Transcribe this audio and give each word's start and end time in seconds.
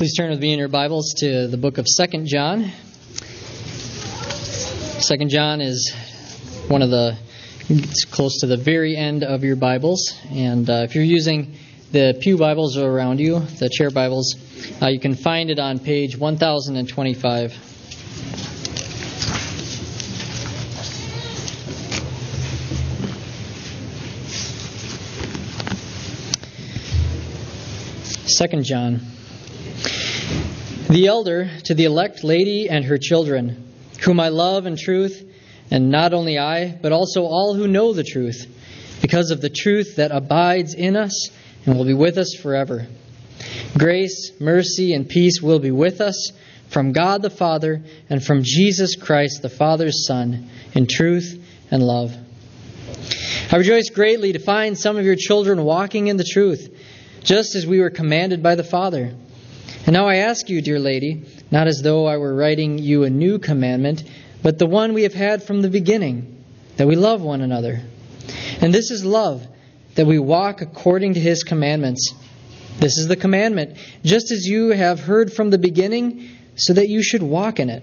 Please 0.00 0.14
turn 0.14 0.30
with 0.30 0.40
me 0.40 0.54
in 0.54 0.58
your 0.58 0.68
Bibles 0.68 1.12
to 1.18 1.46
the 1.46 1.58
book 1.58 1.76
of 1.76 1.86
Second 1.86 2.26
John. 2.26 2.72
Second 5.02 5.28
John 5.28 5.60
is 5.60 5.94
one 6.68 6.80
of 6.80 6.88
the 6.88 7.18
it's 7.68 8.06
close 8.06 8.38
to 8.40 8.46
the 8.46 8.56
very 8.56 8.96
end 8.96 9.22
of 9.22 9.44
your 9.44 9.56
Bibles, 9.56 10.14
and 10.30 10.70
uh, 10.70 10.86
if 10.88 10.94
you're 10.94 11.04
using 11.04 11.54
the 11.92 12.16
pew 12.18 12.38
Bibles 12.38 12.78
around 12.78 13.20
you, 13.20 13.40
the 13.40 13.68
chair 13.68 13.90
Bibles, 13.90 14.36
uh, 14.80 14.86
you 14.86 15.00
can 15.00 15.14
find 15.14 15.50
it 15.50 15.58
on 15.58 15.78
page 15.78 16.16
1025. 16.16 17.52
Second 28.26 28.64
John. 28.64 29.19
The 30.90 31.06
elder 31.06 31.48
to 31.66 31.74
the 31.74 31.84
elect 31.84 32.24
lady 32.24 32.68
and 32.68 32.84
her 32.84 32.98
children, 32.98 33.72
whom 34.02 34.18
I 34.18 34.30
love 34.30 34.66
in 34.66 34.76
truth, 34.76 35.24
and 35.70 35.88
not 35.88 36.12
only 36.12 36.36
I, 36.36 36.76
but 36.82 36.90
also 36.90 37.22
all 37.22 37.54
who 37.54 37.68
know 37.68 37.92
the 37.92 38.02
truth, 38.02 38.44
because 39.00 39.30
of 39.30 39.40
the 39.40 39.50
truth 39.50 39.94
that 39.96 40.10
abides 40.10 40.74
in 40.74 40.96
us 40.96 41.30
and 41.64 41.76
will 41.76 41.84
be 41.84 41.94
with 41.94 42.18
us 42.18 42.34
forever. 42.34 42.88
Grace, 43.78 44.32
mercy, 44.40 44.92
and 44.92 45.08
peace 45.08 45.40
will 45.40 45.60
be 45.60 45.70
with 45.70 46.00
us 46.00 46.32
from 46.70 46.90
God 46.90 47.22
the 47.22 47.30
Father 47.30 47.84
and 48.08 48.20
from 48.20 48.42
Jesus 48.42 48.96
Christ, 48.96 49.42
the 49.42 49.48
Father's 49.48 50.04
Son, 50.08 50.50
in 50.74 50.88
truth 50.88 51.40
and 51.70 51.84
love. 51.84 52.16
I 53.52 53.56
rejoice 53.58 53.90
greatly 53.90 54.32
to 54.32 54.40
find 54.40 54.76
some 54.76 54.96
of 54.96 55.04
your 55.04 55.14
children 55.14 55.62
walking 55.62 56.08
in 56.08 56.16
the 56.16 56.24
truth, 56.24 56.68
just 57.22 57.54
as 57.54 57.64
we 57.64 57.78
were 57.78 57.90
commanded 57.90 58.42
by 58.42 58.56
the 58.56 58.64
Father. 58.64 59.14
And 59.86 59.94
now 59.94 60.08
I 60.08 60.16
ask 60.16 60.48
you, 60.48 60.60
dear 60.60 60.78
lady, 60.78 61.24
not 61.50 61.66
as 61.66 61.82
though 61.82 62.06
I 62.06 62.16
were 62.18 62.34
writing 62.34 62.78
you 62.78 63.04
a 63.04 63.10
new 63.10 63.38
commandment, 63.38 64.04
but 64.42 64.58
the 64.58 64.66
one 64.66 64.92
we 64.92 65.02
have 65.04 65.14
had 65.14 65.42
from 65.42 65.62
the 65.62 65.70
beginning, 65.70 66.44
that 66.76 66.86
we 66.86 66.96
love 66.96 67.22
one 67.22 67.40
another. 67.40 67.80
And 68.60 68.72
this 68.72 68.90
is 68.90 69.04
love, 69.04 69.46
that 69.94 70.06
we 70.06 70.18
walk 70.18 70.60
according 70.60 71.14
to 71.14 71.20
his 71.20 71.44
commandments. 71.44 72.14
This 72.78 72.98
is 72.98 73.08
the 73.08 73.16
commandment, 73.16 73.76
just 74.04 74.30
as 74.30 74.46
you 74.46 74.68
have 74.68 75.00
heard 75.00 75.32
from 75.32 75.50
the 75.50 75.58
beginning, 75.58 76.30
so 76.56 76.72
that 76.74 76.88
you 76.88 77.02
should 77.02 77.22
walk 77.22 77.58
in 77.58 77.70
it. 77.70 77.82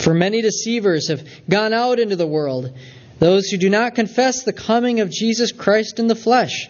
For 0.00 0.14
many 0.14 0.42
deceivers 0.42 1.08
have 1.08 1.26
gone 1.48 1.72
out 1.72 1.98
into 1.98 2.16
the 2.16 2.26
world, 2.26 2.72
those 3.18 3.48
who 3.48 3.58
do 3.58 3.68
not 3.68 3.94
confess 3.94 4.44
the 4.44 4.52
coming 4.52 5.00
of 5.00 5.10
Jesus 5.10 5.52
Christ 5.52 5.98
in 5.98 6.06
the 6.06 6.14
flesh. 6.14 6.68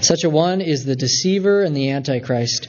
Such 0.00 0.24
a 0.24 0.30
one 0.30 0.60
is 0.60 0.84
the 0.84 0.96
deceiver 0.96 1.62
and 1.62 1.76
the 1.76 1.90
antichrist. 1.90 2.68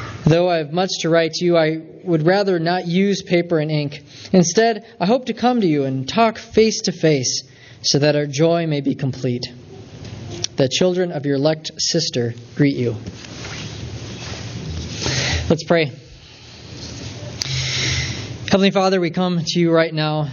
Though 0.25 0.49
I 0.49 0.57
have 0.57 0.71
much 0.71 0.89
to 0.99 1.09
write 1.09 1.33
to 1.33 1.45
you, 1.45 1.57
I 1.57 1.81
would 2.03 2.25
rather 2.25 2.59
not 2.59 2.85
use 2.85 3.23
paper 3.23 3.59
and 3.59 3.71
ink. 3.71 4.03
Instead, 4.31 4.85
I 4.99 5.05
hope 5.05 5.25
to 5.25 5.33
come 5.33 5.61
to 5.61 5.67
you 5.67 5.85
and 5.85 6.07
talk 6.07 6.37
face 6.37 6.81
to 6.81 6.91
face 6.91 7.43
so 7.81 7.99
that 7.99 8.15
our 8.15 8.27
joy 8.27 8.67
may 8.67 8.81
be 8.81 8.93
complete. 8.93 9.51
The 10.57 10.69
children 10.69 11.11
of 11.11 11.25
your 11.25 11.35
elect 11.35 11.71
sister 11.77 12.35
greet 12.55 12.75
you. 12.75 12.95
Let's 15.49 15.63
pray. 15.63 15.91
Heavenly 18.51 18.71
Father, 18.71 19.01
we 19.01 19.09
come 19.09 19.41
to 19.43 19.59
you 19.59 19.71
right 19.71 19.93
now, 19.93 20.29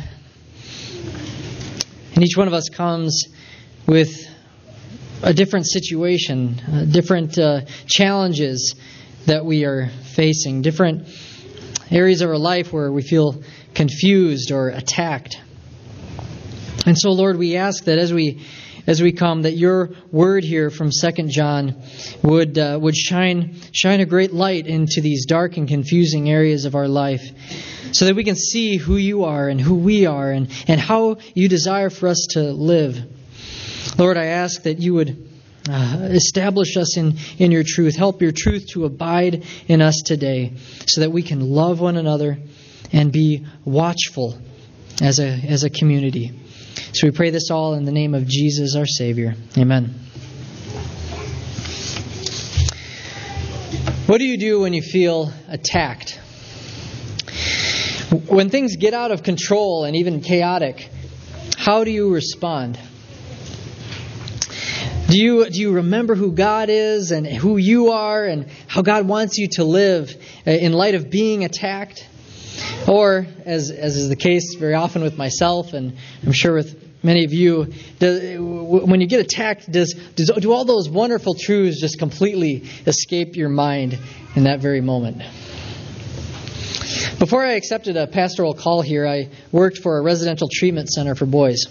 and 2.15 2.23
each 2.23 2.37
one 2.37 2.47
of 2.47 2.53
us 2.53 2.69
comes 2.69 3.25
with 3.87 4.29
a 5.23 5.33
different 5.33 5.67
situation, 5.67 6.61
uh, 6.61 6.85
different 6.85 7.39
uh, 7.39 7.63
challenges 7.87 8.75
that 9.29 9.45
we 9.45 9.65
are 9.65 9.89
facing, 10.15 10.63
different 10.63 11.07
areas 11.91 12.23
of 12.23 12.31
our 12.31 12.39
life 12.39 12.73
where 12.73 12.91
we 12.91 13.03
feel 13.03 13.43
confused 13.75 14.51
or 14.53 14.71
attacked. 14.71 15.39
And 16.87 16.99
so, 16.99 17.11
Lord, 17.11 17.37
we 17.37 17.57
ask 17.57 17.85
that 17.85 17.99
as 17.99 18.13
we 18.13 18.45
as 18.87 19.03
we 19.03 19.13
come, 19.13 19.43
that 19.43 19.53
your 19.53 19.91
word 20.11 20.45
here 20.45 20.71
from 20.71 20.91
Second 20.91 21.31
John 21.31 21.83
would 22.23 22.59
uh, 22.59 22.79
would 22.81 22.97
shine 22.97 23.57
shine 23.71 24.01
a 24.01 24.07
great 24.07 24.33
light 24.33 24.67
into 24.67 25.03
these 25.03 25.27
dark 25.27 25.59
and 25.59 25.69
confusing 25.69 26.31
areas 26.31 26.65
of 26.65 26.75
our 26.75 26.89
life, 26.89 27.23
so 27.93 28.07
that 28.07 28.17
we 28.17 28.25
can 28.25 28.37
see 28.37 28.79
who 28.79 28.97
you 28.97 29.25
are 29.25 29.49
and 29.51 29.61
who 29.61 29.75
we 29.75 30.07
are 30.07 30.31
and, 30.31 30.51
and 30.67 30.81
how 30.81 31.19
you 31.35 31.51
desire 31.51 31.91
for 31.91 32.09
us 32.09 32.29
to 32.31 32.53
live. 32.53 32.99
Lord, 33.99 34.17
I 34.17 34.27
ask 34.27 34.63
that 34.63 34.81
you 34.81 34.95
would 34.95 35.28
uh, 35.69 36.09
establish 36.11 36.77
us 36.77 36.97
in, 36.97 37.17
in 37.39 37.53
your 37.53 37.65
truth. 37.67 37.97
Help 37.97 38.23
your 38.23 38.33
truth 38.33 38.67
to 38.73 38.85
abide 38.85 39.45
in 39.67 39.83
us 39.83 40.03
today 40.05 40.53
so 40.87 41.03
that 41.03 41.11
we 41.11 41.23
can 41.23 41.41
love 41.41 41.81
one 41.81 41.97
another 41.97 42.39
and 42.93 43.13
be 43.13 43.47
watchful 43.65 44.39
as 45.03 45.19
a, 45.19 45.29
as 45.29 45.65
a 45.65 45.71
community. 45.71 46.33
So 46.93 47.07
we 47.07 47.11
pray 47.11 47.31
this 47.31 47.51
all 47.51 47.75
in 47.75 47.85
the 47.85 47.93
name 47.93 48.15
of 48.15 48.27
Jesus, 48.27 48.75
our 48.77 48.87
Savior. 48.87 49.35
Amen. 49.57 49.95
What 54.07 54.19
do 54.19 54.25
you 54.25 54.39
do 54.39 54.61
when 54.61 54.73
you 54.73 54.81
feel 54.81 55.31
attacked? 55.49 56.19
When 58.27 58.49
things 58.49 58.77
get 58.77 58.95
out 58.95 59.11
of 59.11 59.23
control 59.23 59.85
and 59.85 59.97
even 59.97 60.23
chaotic, 60.23 60.89
how 61.59 61.85
do 61.85 61.91
you 61.91 62.11
respond? 62.11 62.79
Do 65.09 65.19
you, 65.19 65.49
do 65.49 65.59
you 65.59 65.73
remember 65.73 66.15
who 66.15 66.33
God 66.33 66.69
is 66.69 67.13
and 67.13 67.27
who 67.27 67.57
you 67.57 67.93
are 67.93 68.27
and 68.27 68.47
how 68.67 68.83
God 68.83 69.09
wants 69.09 69.39
you 69.39 69.49
to 69.53 69.65
live 69.65 70.15
uh, 70.47 70.51
in 70.51 70.75
light 70.75 70.95
of 70.95 71.09
being 71.09 71.45
attacked? 71.45 72.07
Or, 72.87 73.27
as, 73.47 73.71
as 73.71 73.97
is 73.97 74.11
the 74.11 74.17
case 74.17 74.57
very 74.57 74.75
often 74.75 75.03
with 75.03 75.17
myself, 75.17 75.73
and 75.73 75.97
I'm 76.27 76.33
sure 76.33 76.53
with 76.53 77.03
many 77.03 77.25
of 77.25 77.33
you, 77.33 77.65
when 78.01 79.01
you 79.01 79.07
get 79.07 79.21
attacked, 79.21 79.71
does, 79.71 79.95
does, 80.15 80.31
do 80.41 80.53
all 80.53 80.67
those 80.67 80.91
wonderful 80.91 81.35
truths 81.35 81.81
just 81.81 81.99
completely 81.99 82.69
escape 82.87 83.35
your 83.35 83.49
mind 83.49 83.99
in 84.35 84.45
that 84.45 84.61
very 84.61 84.83
moment? 84.83 85.23
Before 87.19 87.47
I 87.47 87.53
accepted 87.53 87.97
a 87.97 88.07
pastoral 88.07 88.53
call 88.53 88.83
here, 88.83 89.07
I 89.07 89.31
worked 89.53 89.79
for 89.79 89.97
a 89.97 90.03
residential 90.03 90.49
treatment 90.53 90.91
center 90.91 91.15
for 91.15 91.25
boys. 91.25 91.67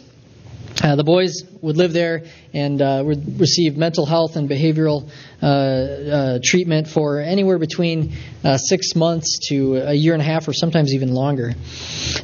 Uh, 0.82 0.96
the 0.96 1.04
boys 1.04 1.44
would 1.62 1.76
live 1.76 1.92
there 1.92 2.24
and 2.58 2.82
uh, 2.82 3.04
receive 3.06 3.78
mental 3.78 4.06
health 4.06 4.36
and 4.36 4.50
behavioral 4.50 5.10
uh, 5.40 5.46
uh 5.46 6.40
treatment 6.44 6.88
for 6.88 7.20
anywhere 7.20 7.60
between 7.60 8.14
uh, 8.44 8.58
six 8.58 8.96
months 8.96 9.50
to 9.50 9.76
a 9.76 9.94
year 9.94 10.14
and 10.14 10.22
a 10.22 10.26
half, 10.26 10.48
or 10.48 10.54
sometimes 10.54 10.94
even 10.94 11.14
longer. 11.14 11.54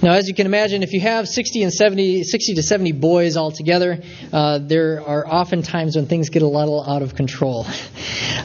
Now, 0.01 0.13
as 0.13 0.27
you 0.27 0.33
can 0.33 0.47
imagine, 0.47 0.81
if 0.81 0.93
you 0.93 1.01
have 1.01 1.27
60 1.27 1.63
and 1.63 1.71
70, 1.71 2.23
60 2.23 2.55
to 2.55 2.63
70 2.63 2.93
boys 2.93 3.37
all 3.37 3.51
together, 3.51 3.99
uh, 4.31 4.57
there 4.57 5.01
are 5.05 5.27
often 5.27 5.61
times 5.61 5.95
when 5.95 6.07
things 6.07 6.29
get 6.29 6.41
a 6.41 6.47
little 6.47 6.83
out 6.83 7.03
of 7.03 7.13
control. 7.13 7.67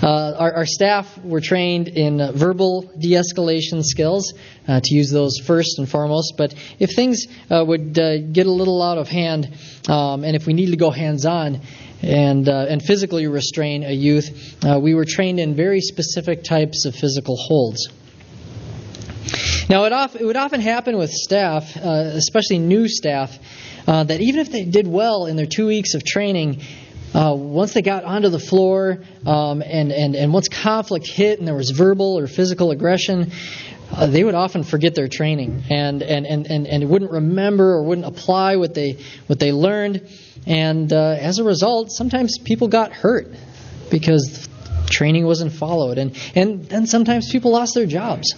Our, 0.02 0.52
our, 0.54 0.66
staff 0.66 1.18
were 1.24 1.40
trained 1.40 1.88
in 1.88 2.18
verbal 2.34 2.82
de-escalation 2.98 3.82
skills 3.82 4.34
to 4.66 4.94
use 4.94 5.10
those 5.10 5.38
first 5.38 5.78
and 5.78 5.88
foremost. 5.88 6.34
But 6.36 6.54
if 6.78 6.94
things 6.94 7.26
would 7.50 7.94
get 7.94 8.46
a 8.46 8.52
little 8.52 8.82
out 8.82 8.98
of 8.98 9.08
hand, 9.08 9.54
um, 9.88 10.24
and 10.24 10.36
if 10.36 10.46
we 10.46 10.52
need 10.52 10.70
to 10.70 10.76
go 10.76 10.90
hands 10.90 11.24
on 11.24 11.60
and, 12.02 12.48
uh, 12.48 12.66
and 12.68 12.82
physically 12.82 13.26
restrain 13.26 13.82
a 13.84 13.92
youth, 13.92 14.64
uh, 14.64 14.78
we 14.78 14.94
were 14.94 15.04
trained 15.04 15.40
in 15.40 15.54
very 15.54 15.80
specific 15.80 16.44
types 16.44 16.84
of 16.84 16.94
physical 16.94 17.36
holds. 17.36 17.88
Now, 19.68 19.84
it, 19.84 19.92
off, 19.92 20.16
it 20.16 20.24
would 20.24 20.36
often 20.36 20.60
happen 20.60 20.96
with 20.96 21.10
staff, 21.10 21.76
uh, 21.76 22.12
especially 22.14 22.58
new 22.58 22.88
staff, 22.88 23.38
uh, 23.86 24.04
that 24.04 24.20
even 24.20 24.40
if 24.40 24.50
they 24.50 24.64
did 24.64 24.86
well 24.86 25.26
in 25.26 25.36
their 25.36 25.46
two 25.46 25.66
weeks 25.66 25.94
of 25.94 26.04
training, 26.04 26.62
uh, 27.14 27.34
once 27.36 27.74
they 27.74 27.82
got 27.82 28.04
onto 28.04 28.28
the 28.28 28.38
floor 28.38 29.02
um, 29.26 29.62
and, 29.62 29.92
and, 29.92 30.14
and 30.14 30.32
once 30.32 30.48
conflict 30.48 31.06
hit 31.06 31.38
and 31.38 31.48
there 31.48 31.54
was 31.54 31.70
verbal 31.70 32.18
or 32.18 32.26
physical 32.26 32.70
aggression, 32.70 33.32
uh, 33.92 34.06
they 34.06 34.22
would 34.22 34.34
often 34.34 34.62
forget 34.62 34.94
their 34.94 35.08
training 35.08 35.64
and, 35.70 36.02
and, 36.02 36.26
and, 36.26 36.46
and, 36.46 36.66
and 36.66 36.88
wouldn't 36.88 37.10
remember 37.10 37.72
or 37.72 37.82
wouldn't 37.82 38.06
apply 38.06 38.56
what 38.56 38.74
they, 38.74 38.98
what 39.26 39.38
they 39.38 39.52
learned. 39.52 40.06
And 40.46 40.92
uh, 40.92 41.16
as 41.18 41.38
a 41.38 41.44
result, 41.44 41.92
sometimes 41.92 42.38
people 42.38 42.68
got 42.68 42.92
hurt 42.92 43.34
because 43.90 44.48
Training 44.90 45.26
wasn't 45.26 45.52
followed, 45.52 45.98
and, 45.98 46.16
and 46.34 46.64
then 46.64 46.86
sometimes 46.86 47.30
people 47.30 47.52
lost 47.52 47.74
their 47.74 47.86
jobs. 47.86 48.34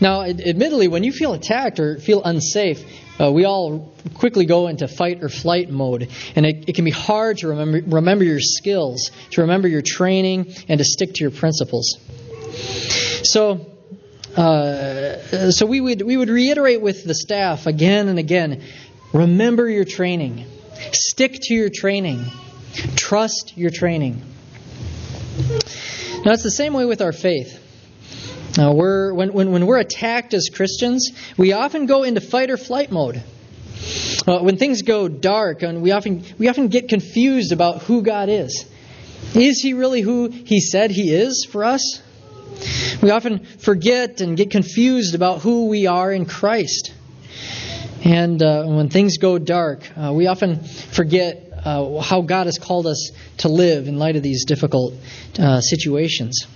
Now, 0.00 0.22
admittedly, 0.22 0.88
when 0.88 1.04
you 1.04 1.12
feel 1.12 1.32
attacked 1.32 1.80
or 1.80 1.98
feel 1.98 2.22
unsafe, 2.22 2.84
uh, 3.18 3.30
we 3.30 3.44
all 3.44 3.94
quickly 4.14 4.44
go 4.44 4.66
into 4.66 4.88
fight 4.88 5.22
or 5.22 5.28
flight 5.28 5.70
mode, 5.70 6.10
and 6.36 6.44
it, 6.44 6.68
it, 6.68 6.74
can 6.74 6.84
be 6.84 6.90
hard 6.90 7.38
to 7.38 7.48
remember, 7.48 7.80
remember 7.86 8.24
your 8.24 8.40
skills, 8.40 9.10
to 9.30 9.42
remember 9.42 9.68
your 9.68 9.82
training, 9.82 10.52
and 10.68 10.78
to 10.78 10.84
stick 10.84 11.14
to 11.14 11.20
your 11.22 11.30
principles. 11.30 11.98
So, 13.22 13.66
uh, 14.36 15.50
so 15.52 15.64
we 15.64 15.80
would 15.80 16.02
we 16.02 16.16
would 16.16 16.28
reiterate 16.28 16.80
with 16.80 17.04
the 17.04 17.14
staff 17.14 17.66
again 17.66 18.08
and 18.08 18.18
again: 18.18 18.62
remember 19.14 19.68
your 19.68 19.84
training, 19.84 20.44
stick 20.92 21.38
to 21.44 21.54
your 21.54 21.70
training, 21.70 22.26
trust 22.96 23.56
your 23.56 23.70
training. 23.70 24.20
Now, 26.24 26.32
it's 26.32 26.42
the 26.42 26.50
same 26.50 26.74
way 26.74 26.84
with 26.84 27.00
our 27.00 27.12
faith. 27.12 27.60
Now, 28.56 28.72
we're, 28.72 29.12
when, 29.14 29.32
when, 29.32 29.50
when 29.50 29.66
we're 29.66 29.78
attacked 29.78 30.32
as 30.32 30.48
Christians, 30.52 31.10
we 31.36 31.52
often 31.52 31.86
go 31.86 32.02
into 32.02 32.20
fight 32.20 32.50
or 32.50 32.56
flight 32.56 32.90
mode. 32.90 33.22
Uh, 34.26 34.38
when 34.38 34.56
things 34.56 34.82
go 34.82 35.08
dark, 35.08 35.62
and 35.62 35.82
we 35.82 35.90
often, 35.90 36.24
we 36.38 36.48
often 36.48 36.68
get 36.68 36.88
confused 36.88 37.52
about 37.52 37.82
who 37.82 38.02
God 38.02 38.28
is. 38.28 38.64
Is 39.34 39.60
He 39.60 39.74
really 39.74 40.00
who 40.00 40.28
He 40.28 40.60
said 40.60 40.90
He 40.90 41.12
is 41.12 41.46
for 41.50 41.64
us? 41.64 42.00
We 43.02 43.10
often 43.10 43.44
forget 43.44 44.20
and 44.20 44.36
get 44.36 44.50
confused 44.50 45.14
about 45.14 45.42
who 45.42 45.66
we 45.66 45.86
are 45.86 46.12
in 46.12 46.24
Christ. 46.24 46.93
And 48.04 48.42
uh, 48.42 48.64
when 48.66 48.90
things 48.90 49.16
go 49.16 49.38
dark, 49.38 49.90
uh, 49.96 50.12
we 50.12 50.26
often 50.26 50.62
forget 50.62 51.50
uh, 51.64 52.00
how 52.00 52.20
God 52.20 52.44
has 52.44 52.58
called 52.58 52.86
us 52.86 53.12
to 53.38 53.48
live 53.48 53.88
in 53.88 53.98
light 53.98 54.16
of 54.16 54.22
these 54.22 54.44
difficult 54.44 54.92
uh, 55.38 55.62
situations. 55.62 56.46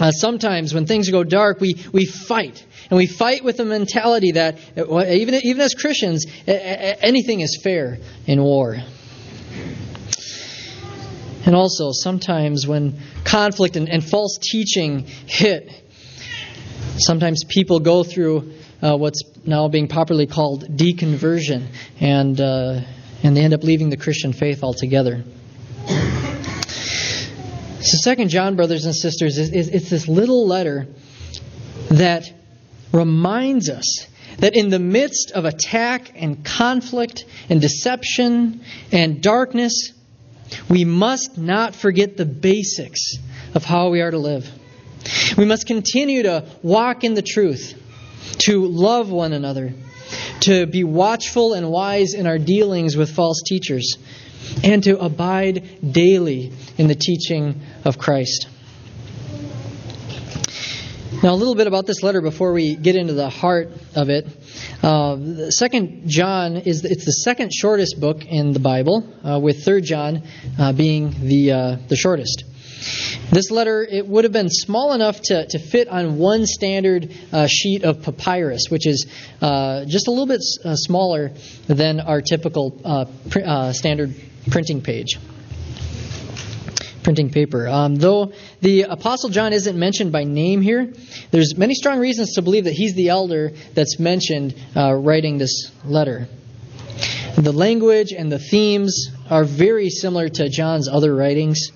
Uh, 0.00 0.12
sometimes 0.12 0.72
when 0.72 0.86
things 0.86 1.10
go 1.10 1.24
dark, 1.24 1.60
we, 1.60 1.74
we 1.92 2.06
fight. 2.06 2.64
And 2.90 2.96
we 2.96 3.06
fight 3.06 3.42
with 3.42 3.56
the 3.56 3.64
mentality 3.64 4.32
that, 4.32 4.58
uh, 4.78 5.04
even, 5.04 5.34
even 5.42 5.60
as 5.60 5.74
Christians, 5.74 6.26
anything 6.46 7.40
is 7.40 7.60
fair 7.60 7.98
in 8.26 8.40
war. 8.40 8.76
And 11.44 11.56
also, 11.56 11.90
sometimes 11.90 12.68
when 12.68 13.00
conflict 13.24 13.74
and, 13.74 13.88
and 13.88 14.04
false 14.04 14.38
teaching 14.40 15.06
hit, 15.26 15.72
sometimes 16.98 17.42
people 17.44 17.80
go 17.80 18.04
through 18.04 18.52
uh, 18.82 18.96
what's 18.96 19.22
now 19.44 19.68
being 19.68 19.88
popularly 19.88 20.26
called 20.26 20.64
deconversion, 20.76 21.66
and, 22.00 22.40
uh, 22.40 22.80
and 23.22 23.36
they 23.36 23.42
end 23.42 23.54
up 23.54 23.62
leaving 23.62 23.90
the 23.90 23.96
Christian 23.96 24.32
faith 24.32 24.62
altogether. 24.62 25.22
So, 27.82 27.96
Second 27.96 28.28
John, 28.28 28.56
brothers 28.56 28.84
and 28.84 28.94
sisters, 28.94 29.38
is, 29.38 29.52
is, 29.52 29.68
it's 29.68 29.90
this 29.90 30.06
little 30.06 30.46
letter 30.46 30.86
that 31.90 32.30
reminds 32.92 33.70
us 33.70 34.06
that 34.38 34.54
in 34.54 34.68
the 34.68 34.78
midst 34.78 35.32
of 35.32 35.44
attack 35.44 36.12
and 36.14 36.44
conflict 36.44 37.24
and 37.48 37.60
deception 37.60 38.60
and 38.92 39.22
darkness, 39.22 39.92
we 40.68 40.84
must 40.84 41.38
not 41.38 41.74
forget 41.74 42.16
the 42.16 42.26
basics 42.26 43.16
of 43.54 43.64
how 43.64 43.90
we 43.90 44.00
are 44.00 44.10
to 44.10 44.18
live. 44.18 44.50
We 45.36 45.46
must 45.46 45.66
continue 45.66 46.24
to 46.24 46.44
walk 46.62 47.04
in 47.04 47.14
the 47.14 47.22
truth, 47.22 47.79
to 48.38 48.66
love 48.66 49.10
one 49.10 49.32
another, 49.32 49.72
to 50.40 50.66
be 50.66 50.84
watchful 50.84 51.54
and 51.54 51.70
wise 51.70 52.14
in 52.14 52.26
our 52.26 52.38
dealings 52.38 52.96
with 52.96 53.10
false 53.10 53.42
teachers, 53.46 53.96
and 54.64 54.82
to 54.84 54.98
abide 54.98 55.92
daily 55.92 56.52
in 56.78 56.88
the 56.88 56.94
teaching 56.94 57.60
of 57.84 57.98
Christ. 57.98 58.48
Now, 61.22 61.34
a 61.34 61.36
little 61.36 61.54
bit 61.54 61.66
about 61.66 61.86
this 61.86 62.02
letter 62.02 62.22
before 62.22 62.52
we 62.52 62.76
get 62.76 62.96
into 62.96 63.12
the 63.12 63.28
heart 63.28 63.72
of 63.94 64.08
it. 64.08 64.26
Uh, 64.82 65.50
Second 65.50 66.08
John 66.08 66.56
is 66.56 66.84
it's 66.84 67.04
the 67.04 67.12
second 67.12 67.52
shortest 67.52 68.00
book 68.00 68.24
in 68.24 68.52
the 68.52 68.60
Bible, 68.60 69.06
uh, 69.22 69.38
with 69.38 69.62
Third 69.64 69.84
John 69.84 70.22
uh, 70.58 70.72
being 70.72 71.14
the 71.20 71.52
uh, 71.52 71.76
the 71.88 71.96
shortest. 71.96 72.44
This 73.30 73.50
letter 73.50 73.82
it 73.82 74.06
would 74.06 74.24
have 74.24 74.32
been 74.32 74.48
small 74.48 74.92
enough 74.92 75.20
to, 75.22 75.46
to 75.46 75.58
fit 75.58 75.88
on 75.88 76.18
one 76.18 76.46
standard 76.46 77.14
uh, 77.32 77.46
sheet 77.46 77.84
of 77.84 78.02
papyrus, 78.02 78.66
which 78.68 78.86
is 78.86 79.06
uh, 79.40 79.84
just 79.86 80.08
a 80.08 80.10
little 80.10 80.26
bit 80.26 80.40
smaller 80.42 81.32
than 81.66 82.00
our 82.00 82.20
typical 82.22 82.70
pr- 83.30 83.72
standard 83.72 84.14
printing 84.50 84.82
page 84.82 85.18
printing 87.02 87.30
paper. 87.30 87.66
Um, 87.66 87.96
though 87.96 88.32
the 88.60 88.82
Apostle 88.82 89.30
John 89.30 89.52
isn't 89.52 89.78
mentioned 89.78 90.12
by 90.12 90.24
name 90.24 90.60
here, 90.60 90.92
there's 91.30 91.56
many 91.56 91.74
strong 91.74 91.98
reasons 91.98 92.34
to 92.34 92.42
believe 92.42 92.64
that 92.64 92.74
he's 92.74 92.94
the 92.94 93.08
elder 93.08 93.52
that's 93.74 93.98
mentioned 93.98 94.54
uh, 94.76 94.92
writing 94.94 95.38
this 95.38 95.70
letter. 95.84 96.28
The 97.36 97.52
language 97.52 98.12
and 98.12 98.30
the 98.30 98.38
themes 98.38 99.10
are 99.30 99.44
very 99.44 99.88
similar 99.88 100.28
to 100.28 100.48
John's 100.48 100.88
other 100.88 101.14
writings. 101.14 101.72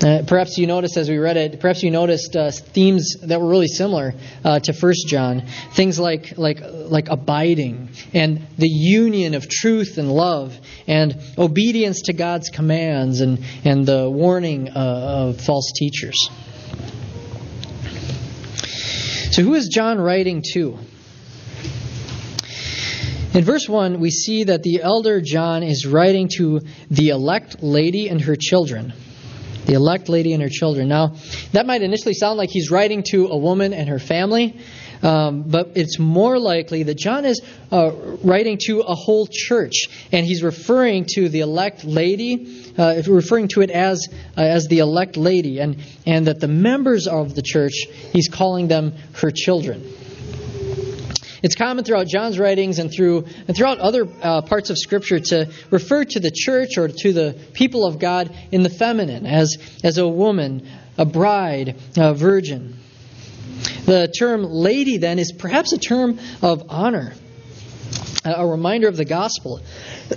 Uh, 0.00 0.22
perhaps 0.28 0.56
you 0.58 0.66
noticed 0.68 0.96
as 0.96 1.08
we 1.08 1.18
read 1.18 1.36
it, 1.36 1.58
perhaps 1.58 1.82
you 1.82 1.90
noticed 1.90 2.36
uh, 2.36 2.52
themes 2.52 3.16
that 3.22 3.40
were 3.40 3.48
really 3.48 3.66
similar 3.66 4.14
uh, 4.44 4.60
to 4.60 4.72
First 4.72 5.08
John. 5.08 5.42
Things 5.72 5.98
like, 5.98 6.38
like, 6.38 6.60
like 6.62 7.08
abiding 7.08 7.88
and 8.14 8.46
the 8.56 8.68
union 8.68 9.34
of 9.34 9.48
truth 9.48 9.98
and 9.98 10.12
love 10.12 10.56
and 10.86 11.20
obedience 11.36 12.02
to 12.02 12.12
God's 12.12 12.48
commands 12.48 13.20
and, 13.20 13.44
and 13.64 13.84
the 13.84 14.08
warning 14.08 14.68
uh, 14.68 14.72
of 14.72 15.40
false 15.40 15.72
teachers. 15.74 16.30
So, 19.32 19.42
who 19.42 19.54
is 19.54 19.66
John 19.66 20.00
writing 20.00 20.44
to? 20.52 20.78
In 23.34 23.44
verse 23.44 23.68
1, 23.68 23.98
we 23.98 24.10
see 24.10 24.44
that 24.44 24.62
the 24.62 24.80
elder 24.82 25.20
John 25.20 25.64
is 25.64 25.86
writing 25.86 26.28
to 26.36 26.60
the 26.88 27.08
elect 27.08 27.62
lady 27.64 28.08
and 28.08 28.20
her 28.20 28.36
children 28.36 28.92
the 29.68 29.74
elect 29.74 30.08
lady 30.08 30.32
and 30.32 30.42
her 30.42 30.48
children. 30.48 30.88
Now, 30.88 31.14
that 31.52 31.66
might 31.66 31.82
initially 31.82 32.14
sound 32.14 32.38
like 32.38 32.48
he's 32.50 32.70
writing 32.70 33.04
to 33.10 33.26
a 33.28 33.36
woman 33.36 33.74
and 33.74 33.88
her 33.90 33.98
family, 33.98 34.58
um, 35.02 35.42
but 35.42 35.72
it's 35.76 35.98
more 35.98 36.38
likely 36.38 36.84
that 36.84 36.96
John 36.96 37.26
is 37.26 37.42
uh, 37.70 37.92
writing 38.24 38.58
to 38.64 38.80
a 38.80 38.94
whole 38.94 39.28
church, 39.30 40.08
and 40.10 40.24
he's 40.24 40.42
referring 40.42 41.04
to 41.14 41.28
the 41.28 41.40
elect 41.40 41.84
lady, 41.84 42.72
uh, 42.78 43.02
referring 43.06 43.48
to 43.48 43.60
it 43.60 43.70
as 43.70 44.08
uh, 44.36 44.40
as 44.40 44.66
the 44.68 44.78
elect 44.78 45.18
lady, 45.18 45.60
and 45.60 45.76
and 46.06 46.26
that 46.26 46.40
the 46.40 46.48
members 46.48 47.06
of 47.06 47.34
the 47.34 47.42
church 47.42 47.74
he's 48.12 48.28
calling 48.28 48.68
them 48.68 48.94
her 49.12 49.30
children. 49.30 49.84
It's 51.42 51.54
common 51.54 51.84
throughout 51.84 52.06
John's 52.06 52.38
writings 52.38 52.78
and 52.78 52.90
through 52.92 53.26
and 53.46 53.56
throughout 53.56 53.78
other 53.78 54.08
uh, 54.22 54.42
parts 54.42 54.70
of 54.70 54.78
Scripture 54.78 55.20
to 55.20 55.50
refer 55.70 56.04
to 56.04 56.20
the 56.20 56.30
church 56.34 56.78
or 56.78 56.88
to 56.88 57.12
the 57.12 57.38
people 57.52 57.86
of 57.86 57.98
God 57.98 58.34
in 58.50 58.62
the 58.62 58.70
feminine 58.70 59.26
as 59.26 59.56
as 59.84 59.98
a 59.98 60.08
woman, 60.08 60.68
a 60.96 61.04
bride, 61.04 61.76
a 61.96 62.14
virgin. 62.14 62.76
The 63.84 64.12
term 64.18 64.42
lady 64.44 64.98
then 64.98 65.18
is 65.18 65.32
perhaps 65.32 65.72
a 65.72 65.78
term 65.78 66.18
of 66.42 66.64
honor, 66.68 67.14
a 68.24 68.46
reminder 68.46 68.88
of 68.88 68.96
the 68.96 69.04
gospel 69.04 69.60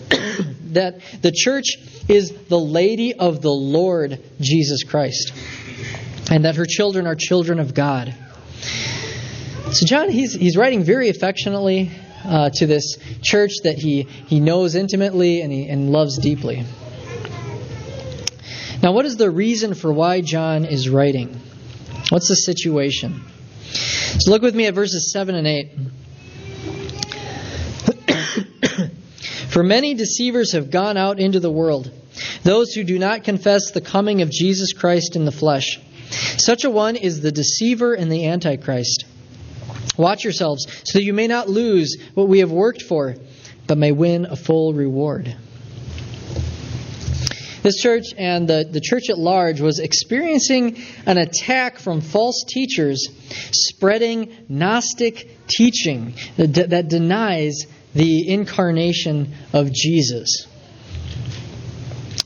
that 0.71 1.01
the 1.21 1.31
church 1.31 1.77
is 2.07 2.31
the 2.31 2.59
lady 2.59 3.13
of 3.13 3.41
the 3.41 3.51
Lord 3.51 4.21
Jesus 4.39 4.83
Christ, 4.83 5.33
and 6.29 6.45
that 6.45 6.55
her 6.55 6.65
children 6.65 7.07
are 7.07 7.15
children 7.15 7.59
of 7.59 7.73
God. 7.73 8.13
So 9.71 9.85
John, 9.85 10.09
he's 10.09 10.33
he's 10.33 10.57
writing 10.57 10.83
very 10.83 11.07
affectionately 11.07 11.91
uh, 12.25 12.49
to 12.55 12.67
this 12.67 12.97
church 13.21 13.51
that 13.63 13.77
he 13.77 14.03
he 14.03 14.41
knows 14.41 14.75
intimately 14.75 15.41
and 15.41 15.51
he 15.51 15.69
and 15.69 15.91
loves 15.91 16.17
deeply. 16.17 16.65
Now, 18.83 18.91
what 18.91 19.05
is 19.05 19.15
the 19.15 19.31
reason 19.31 19.73
for 19.73 19.93
why 19.93 20.19
John 20.19 20.65
is 20.65 20.89
writing? 20.89 21.39
What's 22.09 22.27
the 22.27 22.35
situation? 22.35 23.21
So 24.19 24.31
look 24.31 24.41
with 24.41 24.55
me 24.55 24.65
at 24.65 24.73
verses 24.73 25.13
7 25.13 25.35
and 25.35 25.47
8. 25.47 25.71
For 29.49 29.63
many 29.63 29.93
deceivers 29.93 30.51
have 30.51 30.69
gone 30.69 30.97
out 30.97 31.19
into 31.19 31.39
the 31.39 31.51
world, 31.51 31.91
those 32.43 32.73
who 32.73 32.83
do 32.83 32.99
not 32.99 33.23
confess 33.23 33.71
the 33.71 33.81
coming 33.81 34.21
of 34.21 34.29
Jesus 34.29 34.73
Christ 34.73 35.15
in 35.15 35.23
the 35.23 35.31
flesh. 35.31 35.79
Such 36.37 36.65
a 36.65 36.69
one 36.69 36.97
is 36.97 37.21
the 37.21 37.31
deceiver 37.31 37.93
and 37.93 38.11
the 38.11 38.27
antichrist. 38.27 39.05
Watch 39.97 40.23
yourselves, 40.23 40.65
so 40.83 40.99
that 40.99 41.03
you 41.03 41.13
may 41.13 41.27
not 41.27 41.49
lose 41.49 41.97
what 42.13 42.27
we 42.27 42.39
have 42.39 42.51
worked 42.51 42.81
for, 42.81 43.15
but 43.67 43.77
may 43.77 43.91
win 43.91 44.25
a 44.25 44.35
full 44.35 44.73
reward. 44.73 45.35
This 47.63 47.79
church 47.79 48.05
and 48.17 48.47
the, 48.47 48.67
the 48.69 48.81
church 48.81 49.09
at 49.09 49.19
large 49.19 49.61
was 49.61 49.77
experiencing 49.77 50.81
an 51.05 51.19
attack 51.19 51.77
from 51.77 52.01
false 52.01 52.43
teachers 52.47 53.07
spreading 53.51 54.35
Gnostic 54.49 55.47
teaching 55.47 56.15
that, 56.37 56.71
that 56.71 56.87
denies 56.87 57.67
the 57.93 58.29
incarnation 58.29 59.35
of 59.53 59.71
Jesus. 59.71 60.47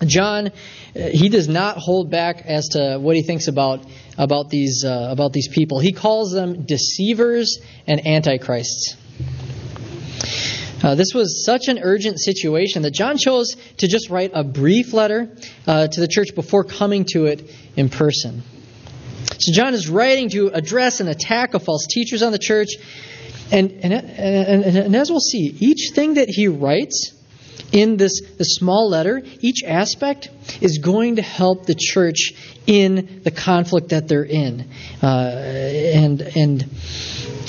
John 0.06 0.52
he 0.96 1.28
does 1.28 1.50
not 1.50 1.78
hold 1.78 2.10
back 2.10 2.44
as 2.46 2.70
to 2.70 2.98
what 2.98 3.18
he 3.18 3.22
thinks 3.22 3.48
about 3.50 3.86
about 4.18 4.50
these 4.50 4.86
uh, 4.86 5.10
about 5.12 5.34
these 5.34 5.50
people. 5.50 5.80
He 5.80 5.92
calls 5.92 6.32
them 6.32 6.64
deceivers 6.64 7.60
and 7.86 8.08
antichrists. 8.08 8.96
Uh, 10.82 10.96
this 10.96 11.14
was 11.14 11.44
such 11.46 11.68
an 11.68 11.80
urgent 11.82 12.20
situation 12.20 12.84
that 12.84 12.92
John 12.92 13.18
chose 13.18 13.56
to 13.78 13.88
just 13.88 14.10
write 14.10 14.32
a 14.34 14.44
brief 14.44 14.94
letter 14.94 15.36
uh, 15.66 15.88
to 15.88 16.00
the 16.00 16.08
church 16.08 16.36
before 16.36 16.64
coming 16.64 17.06
to 17.12 17.26
it 17.26 17.50
in 17.76 17.90
person. 17.90 18.44
So 19.40 19.52
John 19.52 19.74
is 19.74 19.90
writing 19.90 20.30
to 20.30 20.50
address 20.50 21.02
an 21.02 21.08
attack 21.08 21.56
of 21.56 21.64
false 21.64 21.88
teachers 21.88 22.22
on 22.22 22.32
the 22.32 22.40
church. 22.40 22.70
And, 23.52 23.72
and, 23.72 23.94
and, 23.94 24.78
and 24.78 24.96
as 24.96 25.10
we'll 25.10 25.20
see, 25.20 25.56
each 25.60 25.92
thing 25.94 26.16
that 26.16 26.30
he 26.30 26.48
writes 26.48 27.15
in 27.76 27.98
this, 27.98 28.22
this 28.38 28.56
small 28.56 28.90
letter, 28.90 29.22
each 29.42 29.62
aspect 29.64 30.30
is 30.62 30.78
going 30.78 31.18
to 31.18 31.22
help 31.22 31.66
the 31.66 31.76
church 31.76 32.32
in 32.66 33.22
the 33.24 33.32
conflict 33.32 33.90
that 33.90 34.08
they're 34.08 34.24
in. 34.24 34.70
Uh, 35.04 35.06
and 35.06 36.22
and 36.22 36.64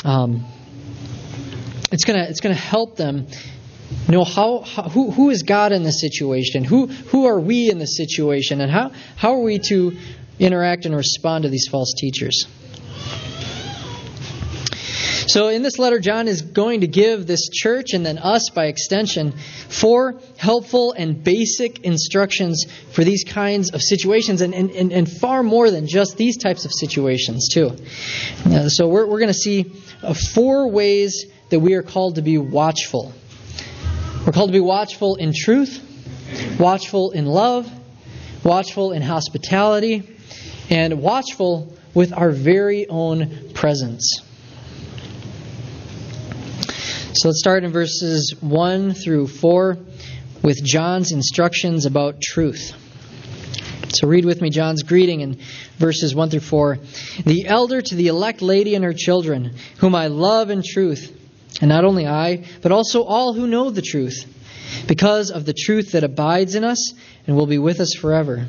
um, 0.05 0.45
it's 1.93 2.05
going 2.05 2.19
to 2.19 2.29
it's 2.29 2.41
gonna 2.41 2.55
help 2.55 2.97
them 2.97 3.29
know 4.09 4.25
how, 4.25 4.63
how, 4.63 4.83
who, 4.83 5.13
who 5.13 5.31
is 5.31 5.45
God 5.45 5.71
in 5.71 5.85
this 5.85 6.01
situation? 6.01 6.65
Who, 6.65 6.87
who 6.87 7.27
are 7.27 7.39
we 7.39 7.71
in 7.71 7.79
this 7.79 7.97
situation? 7.97 8.61
And 8.61 8.71
how, 8.71 8.91
how 9.17 9.35
are 9.35 9.43
we 9.43 9.61
to 9.69 9.97
interact 10.41 10.87
and 10.87 10.97
respond 10.97 11.45
to 11.45 11.49
these 11.49 11.69
false 11.71 11.95
teachers? 11.97 12.47
So, 15.29 15.49
in 15.49 15.63
this 15.63 15.79
letter, 15.79 15.99
John 15.99 16.29
is 16.29 16.41
going 16.43 16.83
to 16.83 16.87
give 16.87 17.27
this 17.27 17.49
church 17.49 17.95
and 17.95 18.07
then 18.07 18.17
us 18.19 18.51
by 18.51 18.67
extension 18.67 19.33
four 19.69 20.21
helpful 20.37 20.93
and 20.93 21.23
basic 21.23 21.81
instructions 21.81 22.65
for 22.93 23.03
these 23.03 23.25
kinds 23.25 23.73
of 23.73 23.83
situations, 23.83 24.41
and, 24.41 24.55
and, 24.55 24.71
and 24.71 25.11
far 25.11 25.43
more 25.43 25.71
than 25.71 25.89
just 25.89 26.17
these 26.17 26.37
types 26.37 26.65
of 26.65 26.73
situations, 26.73 27.49
too. 27.53 27.77
Uh, 28.45 28.69
so, 28.69 28.87
we're, 28.87 29.05
we're 29.07 29.19
going 29.19 29.27
to 29.27 29.35
see 29.35 29.73
uh, 30.03 30.15
four 30.15 30.71
ways 30.71 31.27
that 31.51 31.59
we 31.59 31.75
are 31.75 31.83
called 31.83 32.15
to 32.17 32.23
be 32.23 32.39
watchful. 32.39 33.13
We're 34.25 34.33
called 34.33 34.51
to 34.51 34.53
be 34.53 34.61
watchful 34.61 35.17
in 35.17 35.33
truth, 35.35 35.83
watchful 36.61 37.11
in 37.11 37.27
love, 37.27 37.69
watchful 38.45 38.93
in 38.93 39.03
hospitality, 39.03 40.17
and 40.71 41.01
watchful 41.01 41.77
with 41.95 42.13
our 42.13 42.31
very 42.31 42.87
own 42.89 43.51
presence. 43.55 44.23
So 47.19 47.29
let's 47.29 47.39
start 47.39 47.65
in 47.65 47.73
verses 47.73 48.35
1 48.41 48.93
through 48.93 49.29
4 49.29 49.79
with 50.43 50.63
John's 50.63 51.13
instructions 51.13 51.87
about 51.87 52.21
truth. 52.21 52.75
So 53.95 54.07
read 54.07 54.27
with 54.27 54.43
me 54.43 54.51
John's 54.51 54.83
greeting 54.83 55.23
in 55.23 55.39
verses 55.79 56.15
1 56.15 56.29
through 56.29 56.41
4. 56.41 56.79
The 57.25 57.47
elder 57.47 57.81
to 57.81 57.95
the 57.95 58.09
elect 58.09 58.43
lady 58.43 58.75
and 58.75 58.85
her 58.85 58.93
children, 58.93 59.55
whom 59.79 59.95
I 59.95 60.09
love 60.09 60.51
in 60.51 60.63
truth, 60.63 61.11
and 61.63 61.71
not 61.71 61.87
only 61.87 62.07
I, 62.07 62.45
but 62.61 62.71
also 62.71 63.03
all 63.05 63.33
who 63.33 63.47
know 63.47 63.71
the 63.71 63.81
truth, 63.81 64.27
because 64.87 65.31
of 65.31 65.47
the 65.47 65.55
truth 65.55 65.93
that 65.93 66.05
abides 66.05 66.55
in 66.55 66.65
us 66.65 66.93
and 67.27 67.35
will 67.35 67.47
be 67.47 67.59
with 67.59 67.81
us 67.81 67.95
forever. 67.95 68.47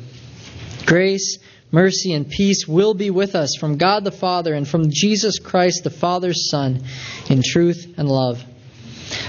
Grace, 0.84 1.38
mercy, 1.70 2.12
and 2.12 2.28
peace 2.28 2.68
will 2.68 2.92
be 2.92 3.10
with 3.10 3.34
us 3.34 3.56
from 3.58 3.78
God 3.78 4.04
the 4.04 4.12
Father 4.12 4.52
and 4.52 4.68
from 4.68 4.90
Jesus 4.90 5.38
Christ 5.38 5.84
the 5.84 5.90
Father's 5.90 6.50
Son 6.50 6.84
in 7.30 7.40
truth 7.42 7.94
and 7.96 8.06
love. 8.06 8.44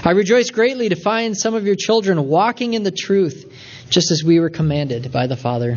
I 0.02 0.12
rejoice 0.12 0.50
greatly 0.50 0.88
to 0.88 0.96
find 0.96 1.36
some 1.36 1.54
of 1.54 1.66
your 1.66 1.76
children 1.76 2.26
walking 2.26 2.72
in 2.72 2.82
the 2.82 2.90
truth, 2.90 3.52
just 3.90 4.10
as 4.10 4.24
we 4.24 4.40
were 4.40 4.48
commanded 4.48 5.12
by 5.12 5.26
the 5.26 5.36
Father. 5.36 5.76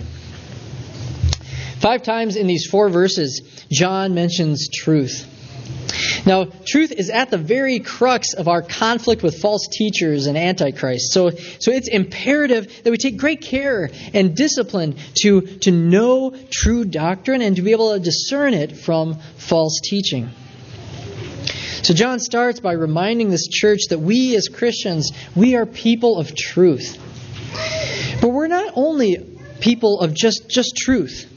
Five 1.79 2.03
times 2.03 2.37
in 2.37 2.47
these 2.47 2.65
four 2.65 2.87
verses, 2.87 3.41
John 3.69 4.13
mentions 4.13 4.69
truth. 4.69 5.29
Now, 6.25 6.45
truth 6.65 6.93
is 6.93 7.09
at 7.09 7.31
the 7.31 7.37
very 7.37 7.79
crux 7.79 8.33
of 8.33 8.47
our 8.47 8.61
conflict 8.61 9.23
with 9.23 9.41
false 9.41 9.67
teachers 9.67 10.27
and 10.27 10.37
antichrist. 10.37 11.11
So, 11.11 11.31
so 11.31 11.71
it's 11.71 11.89
imperative 11.89 12.83
that 12.83 12.91
we 12.91 12.97
take 12.97 13.17
great 13.17 13.41
care 13.41 13.89
and 14.13 14.35
discipline 14.35 14.95
to, 15.15 15.41
to 15.41 15.71
know 15.71 16.33
true 16.49 16.85
doctrine 16.85 17.41
and 17.41 17.57
to 17.57 17.61
be 17.61 17.71
able 17.71 17.93
to 17.93 17.99
discern 17.99 18.53
it 18.53 18.77
from 18.77 19.15
false 19.35 19.81
teaching. 19.83 20.29
So 21.83 21.93
John 21.93 22.19
starts 22.19 22.61
by 22.61 22.73
reminding 22.73 23.29
this 23.29 23.45
church 23.47 23.81
that 23.89 23.99
we 23.99 24.37
as 24.37 24.47
Christians, 24.47 25.11
we 25.35 25.55
are 25.55 25.65
people 25.65 26.17
of 26.17 26.33
truth. 26.33 26.97
But 28.21 28.29
we're 28.29 28.47
not 28.47 28.71
only 28.75 29.37
people 29.59 29.99
of 29.99 30.13
just, 30.13 30.49
just 30.49 30.77
truth. 30.77 31.29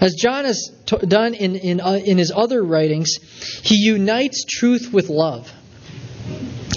As 0.00 0.14
John 0.14 0.46
has 0.46 0.70
t- 0.86 0.96
done 1.06 1.34
in, 1.34 1.56
in, 1.56 1.80
uh, 1.82 2.00
in 2.02 2.16
his 2.16 2.32
other 2.34 2.62
writings, 2.62 3.18
he 3.62 3.76
unites 3.76 4.44
truth 4.44 4.94
with 4.94 5.10
love. 5.10 5.52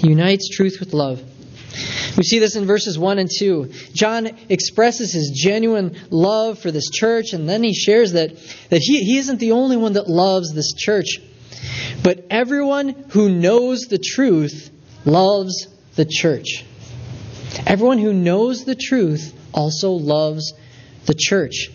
He 0.02 0.10
unites 0.10 0.50
truth 0.50 0.82
with 0.82 0.94
love. 0.94 1.24
We 2.18 2.24
see 2.24 2.40
this 2.40 2.58
in 2.58 2.66
verses 2.66 3.00
1 3.00 3.18
and 3.18 3.30
2. 3.32 3.72
John 3.94 4.28
expresses 4.50 5.14
his 5.14 5.30
genuine 5.30 5.96
love 6.10 6.60
for 6.60 6.70
this 6.70 6.90
church, 6.90 7.32
and 7.32 7.48
then 7.48 7.64
he 7.64 7.74
shares 7.74 8.12
that, 8.12 8.36
that 8.70 8.82
he, 8.82 9.06
he 9.06 9.20
isn't 9.20 9.40
the 9.40 9.54
only 9.54 9.78
one 9.78 9.94
that 9.94 10.10
loves 10.10 10.54
this 10.54 10.74
church. 10.74 11.20
But 12.04 12.26
everyone 12.30 12.90
who 13.10 13.30
knows 13.30 13.82
the 13.82 14.00
truth 14.00 14.72
loves 15.06 15.68
the 15.96 16.06
church. 16.06 16.66
Everyone 17.68 17.98
who 17.98 18.14
knows 18.14 18.66
the 18.66 18.76
truth 18.76 19.38
also 19.54 19.92
loves 19.92 20.54
the 21.06 21.14
church. 21.14 21.70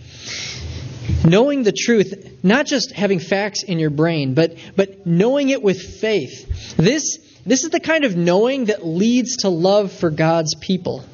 Knowing 1.24 1.62
the 1.62 1.72
truth, 1.72 2.38
not 2.42 2.66
just 2.66 2.92
having 2.92 3.20
facts 3.20 3.62
in 3.62 3.78
your 3.78 3.90
brain, 3.90 4.34
but, 4.34 4.56
but 4.74 5.06
knowing 5.06 5.50
it 5.50 5.62
with 5.62 5.80
faith. 5.80 6.76
This, 6.76 7.18
this 7.44 7.64
is 7.64 7.70
the 7.70 7.80
kind 7.80 8.04
of 8.04 8.16
knowing 8.16 8.66
that 8.66 8.84
leads 8.84 9.38
to 9.38 9.48
love 9.48 9.92
for 9.92 10.10
God's 10.10 10.54
people. 10.54 11.04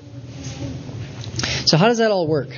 So, 1.67 1.77
how 1.77 1.89
does 1.89 1.99
that 1.99 2.11
all 2.11 2.27
work? 2.27 2.49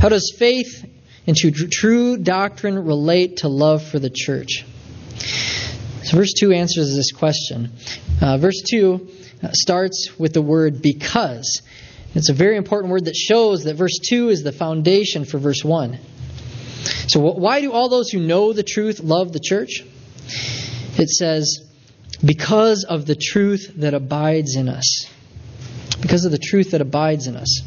How 0.00 0.08
does 0.08 0.34
faith 0.36 0.84
into 1.26 1.50
true 1.50 2.16
doctrine 2.16 2.84
relate 2.84 3.38
to 3.38 3.48
love 3.48 3.86
for 3.86 3.98
the 3.98 4.10
church? 4.10 4.64
So, 6.04 6.16
verse 6.18 6.32
2 6.38 6.52
answers 6.52 6.94
this 6.94 7.12
question. 7.12 7.72
Uh, 8.20 8.38
verse 8.38 8.62
2 8.68 9.08
uh, 9.42 9.48
starts 9.52 10.18
with 10.18 10.34
the 10.34 10.42
word 10.42 10.82
because. 10.82 11.62
It's 12.14 12.28
a 12.28 12.34
very 12.34 12.56
important 12.56 12.92
word 12.92 13.06
that 13.06 13.16
shows 13.16 13.64
that 13.64 13.74
verse 13.74 13.98
2 13.98 14.28
is 14.28 14.42
the 14.42 14.52
foundation 14.52 15.24
for 15.24 15.38
verse 15.38 15.64
1. 15.64 15.98
So, 17.08 17.20
why 17.20 17.60
do 17.60 17.72
all 17.72 17.88
those 17.88 18.10
who 18.10 18.20
know 18.20 18.52
the 18.52 18.62
truth 18.62 19.00
love 19.00 19.32
the 19.32 19.40
church? 19.40 19.82
It 20.96 21.08
says, 21.08 21.60
because 22.24 22.84
of 22.84 23.06
the 23.06 23.16
truth 23.16 23.72
that 23.76 23.94
abides 23.94 24.56
in 24.56 24.68
us. 24.68 25.06
Because 26.00 26.24
of 26.24 26.32
the 26.32 26.38
truth 26.38 26.70
that 26.72 26.80
abides 26.80 27.26
in 27.26 27.36
us. 27.36 27.62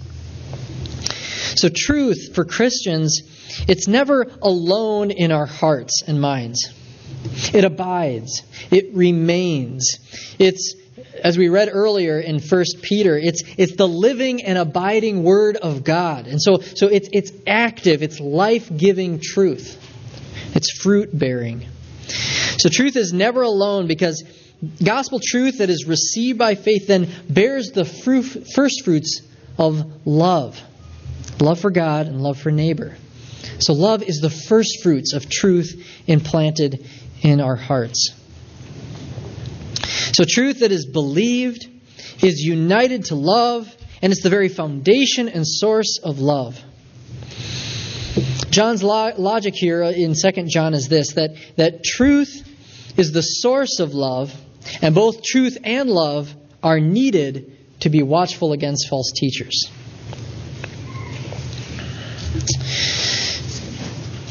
So, 1.56 1.70
truth 1.74 2.36
for 2.36 2.46
Christians, 2.46 3.22
it's 3.68 3.88
never 3.88 4.28
alone 4.42 5.12
in 5.12 5.32
our 5.32 5.48
hearts 5.48 6.04
and 6.06 6.22
minds. 6.22 6.72
It 7.54 7.64
abides. 7.64 8.44
It 8.72 8.94
remains. 8.94 10.00
It's, 10.40 10.76
as 11.24 11.38
we 11.38 11.50
read 11.50 11.70
earlier 11.72 12.20
in 12.20 12.40
1 12.40 12.64
Peter, 12.82 13.18
it's, 13.18 13.44
it's 13.58 13.76
the 13.76 13.88
living 13.88 14.44
and 14.44 14.58
abiding 14.58 15.24
Word 15.24 15.58
of 15.58 15.84
God. 15.84 16.28
And 16.28 16.42
so, 16.42 16.58
so 16.58 16.88
it's, 16.88 17.10
it's 17.12 17.32
active, 17.46 18.04
it's 18.04 18.20
life 18.20 18.76
giving 18.76 19.20
truth, 19.22 19.80
it's 20.56 20.72
fruit 20.82 21.18
bearing. 21.18 21.66
So 22.58 22.70
truth 22.70 22.96
is 22.96 23.14
never 23.14 23.42
alone 23.42 23.88
because 23.88 24.24
gospel 24.84 25.20
truth 25.22 25.60
that 25.60 25.70
is 25.70 25.86
received 25.86 26.40
by 26.40 26.56
faith 26.56 26.88
then 26.88 27.10
bears 27.30 27.72
the 27.72 27.86
fruit, 27.86 28.48
first 28.56 28.84
fruits 28.84 29.22
of 29.58 30.08
love 30.08 30.62
love 31.42 31.60
for 31.60 31.72
God 31.72 32.08
and 32.08 32.22
love 32.22 32.40
for 32.40 32.52
neighbor. 32.52 32.96
So, 33.60 33.74
love 33.74 34.04
is 34.04 34.20
the 34.20 34.30
first 34.30 34.84
fruits 34.84 35.14
of 35.14 35.30
truth 35.30 36.04
implanted 36.08 36.86
in 37.22 37.42
our 37.42 37.56
hearts. 37.56 38.14
So, 40.14 40.24
truth 40.28 40.60
that 40.60 40.72
is 40.72 40.86
believed 40.86 41.68
is 42.24 42.40
united 42.40 43.06
to 43.06 43.16
love, 43.16 43.74
and 44.02 44.12
it's 44.12 44.24
the 44.24 44.30
very 44.30 44.50
foundation 44.50 45.28
and 45.30 45.48
source 45.48 46.00
of 46.04 46.20
love. 46.20 46.64
John's 48.50 48.82
lo- 48.82 49.14
logic 49.18 49.54
here 49.56 49.84
in 49.84 50.16
2 50.16 50.44
John 50.48 50.74
is 50.74 50.88
this 50.88 51.14
that, 51.14 51.36
that 51.58 51.84
truth 51.84 52.44
is 52.98 53.12
the 53.12 53.22
source 53.22 53.80
of 53.80 53.94
love, 53.94 54.34
and 54.82 54.96
both 54.96 55.24
truth 55.24 55.58
and 55.64 55.90
love 55.90 56.34
are 56.64 56.80
needed 56.80 57.56
to 57.82 57.90
be 57.90 58.02
watchful 58.02 58.54
against 58.54 58.90
false 58.90 59.12
teachers. 59.16 59.70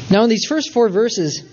Now, 0.09 0.23
in 0.23 0.29
these 0.29 0.45
first 0.45 0.71
four 0.71 0.89
verses, 0.89 1.43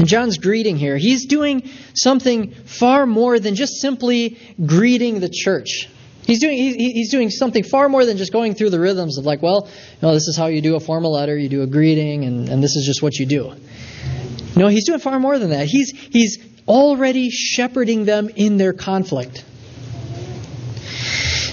in 0.00 0.06
John's 0.06 0.38
greeting 0.38 0.76
here, 0.76 0.96
he's 0.96 1.26
doing 1.26 1.68
something 1.94 2.52
far 2.52 3.06
more 3.06 3.38
than 3.38 3.54
just 3.54 3.80
simply 3.80 4.38
greeting 4.66 5.20
the 5.20 5.28
church 5.28 5.88
He's 6.30 6.38
doing, 6.38 6.56
he's 6.56 7.10
doing 7.10 7.28
something 7.28 7.64
far 7.64 7.88
more 7.88 8.04
than 8.04 8.16
just 8.16 8.32
going 8.32 8.54
through 8.54 8.70
the 8.70 8.78
rhythms 8.78 9.18
of, 9.18 9.24
like, 9.24 9.42
well, 9.42 9.68
no, 10.00 10.14
this 10.14 10.28
is 10.28 10.36
how 10.36 10.46
you 10.46 10.60
do 10.60 10.76
a 10.76 10.80
formal 10.80 11.12
letter, 11.12 11.36
you 11.36 11.48
do 11.48 11.62
a 11.62 11.66
greeting, 11.66 12.24
and, 12.24 12.48
and 12.48 12.62
this 12.62 12.76
is 12.76 12.86
just 12.86 13.02
what 13.02 13.18
you 13.18 13.26
do. 13.26 13.52
No, 14.54 14.68
he's 14.68 14.86
doing 14.86 15.00
far 15.00 15.18
more 15.18 15.40
than 15.40 15.50
that. 15.50 15.66
He's, 15.66 15.90
he's 15.90 16.38
already 16.68 17.30
shepherding 17.30 18.04
them 18.04 18.28
in 18.28 18.58
their 18.58 18.72
conflict. 18.72 19.44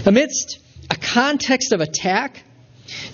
Amidst 0.06 0.60
a 0.92 0.96
context 0.96 1.72
of 1.72 1.82
attack, 1.82 2.44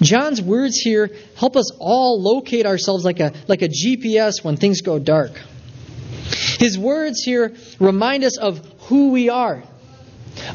John's 0.01 0.41
words 0.41 0.77
here 0.77 1.11
help 1.35 1.55
us 1.55 1.71
all 1.79 2.21
locate 2.21 2.65
ourselves 2.65 3.03
like 3.03 3.19
a, 3.19 3.33
like 3.47 3.61
a 3.61 3.69
GPS 3.69 4.43
when 4.43 4.57
things 4.57 4.81
go 4.81 4.99
dark. 4.99 5.31
His 6.59 6.77
words 6.77 7.21
here 7.23 7.53
remind 7.79 8.23
us 8.23 8.37
of 8.37 8.59
who 8.83 9.11
we 9.11 9.29
are 9.29 9.63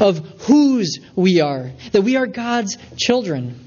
of 0.01 0.19
whose 0.43 0.99
we 1.15 1.41
are, 1.41 1.71
that 1.93 2.03
we 2.03 2.17
are 2.17 2.27
God's 2.27 2.77
children. 2.97 3.65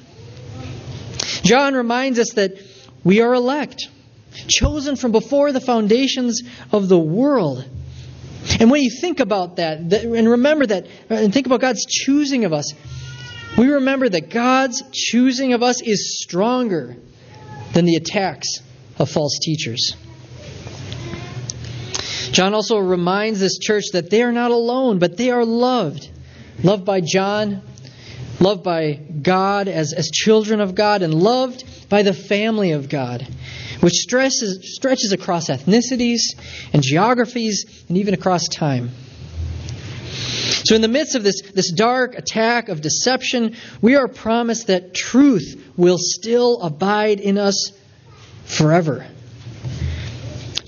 John 1.43 1.73
reminds 1.73 2.19
us 2.19 2.33
that 2.33 2.53
we 3.03 3.21
are 3.21 3.33
elect, 3.33 3.87
chosen 4.47 4.95
from 4.95 5.11
before 5.11 5.51
the 5.51 5.61
foundations 5.61 6.41
of 6.71 6.87
the 6.87 6.99
world. 6.99 7.65
And 8.59 8.71
when 8.71 8.81
you 8.81 8.89
think 8.89 9.19
about 9.19 9.57
that, 9.57 9.79
and 9.79 10.29
remember 10.29 10.65
that, 10.65 10.87
and 11.09 11.33
think 11.33 11.45
about 11.45 11.61
God's 11.61 11.85
choosing 11.85 12.45
of 12.45 12.53
us, 12.53 12.73
we 13.57 13.67
remember 13.67 14.07
that 14.07 14.29
God's 14.29 14.83
choosing 14.91 15.53
of 15.53 15.63
us 15.63 15.81
is 15.81 16.21
stronger 16.21 16.95
than 17.73 17.85
the 17.85 17.95
attacks 17.95 18.59
of 18.97 19.09
false 19.09 19.39
teachers. 19.41 19.95
John 22.31 22.53
also 22.53 22.77
reminds 22.77 23.39
this 23.39 23.57
church 23.57 23.85
that 23.93 24.09
they 24.09 24.23
are 24.23 24.31
not 24.31 24.51
alone, 24.51 24.99
but 24.99 25.17
they 25.17 25.31
are 25.31 25.45
loved. 25.45 26.09
Loved 26.63 26.85
by 26.85 27.01
John, 27.01 27.61
loved 28.39 28.63
by 28.63 28.93
God 28.93 29.67
as, 29.67 29.93
as 29.93 30.09
children 30.09 30.61
of 30.61 30.75
God, 30.75 31.01
and 31.01 31.13
loved 31.13 31.89
by 31.89 32.03
the 32.03 32.13
family 32.13 32.71
of 32.71 32.87
God, 32.87 33.27
which 33.81 33.93
stresses, 33.93 34.75
stretches 34.75 35.11
across 35.11 35.49
ethnicities 35.49 36.21
and 36.71 36.81
geographies 36.81 37.83
and 37.89 37.97
even 37.97 38.13
across 38.13 38.47
time. 38.47 38.91
So, 40.63 40.75
in 40.75 40.81
the 40.81 40.87
midst 40.87 41.15
of 41.15 41.23
this, 41.23 41.41
this 41.53 41.71
dark 41.71 42.15
attack 42.15 42.69
of 42.69 42.81
deception, 42.81 43.55
we 43.81 43.95
are 43.95 44.07
promised 44.07 44.67
that 44.67 44.93
truth 44.93 45.71
will 45.75 45.97
still 45.97 46.61
abide 46.61 47.19
in 47.19 47.37
us 47.37 47.71
forever 48.45 49.05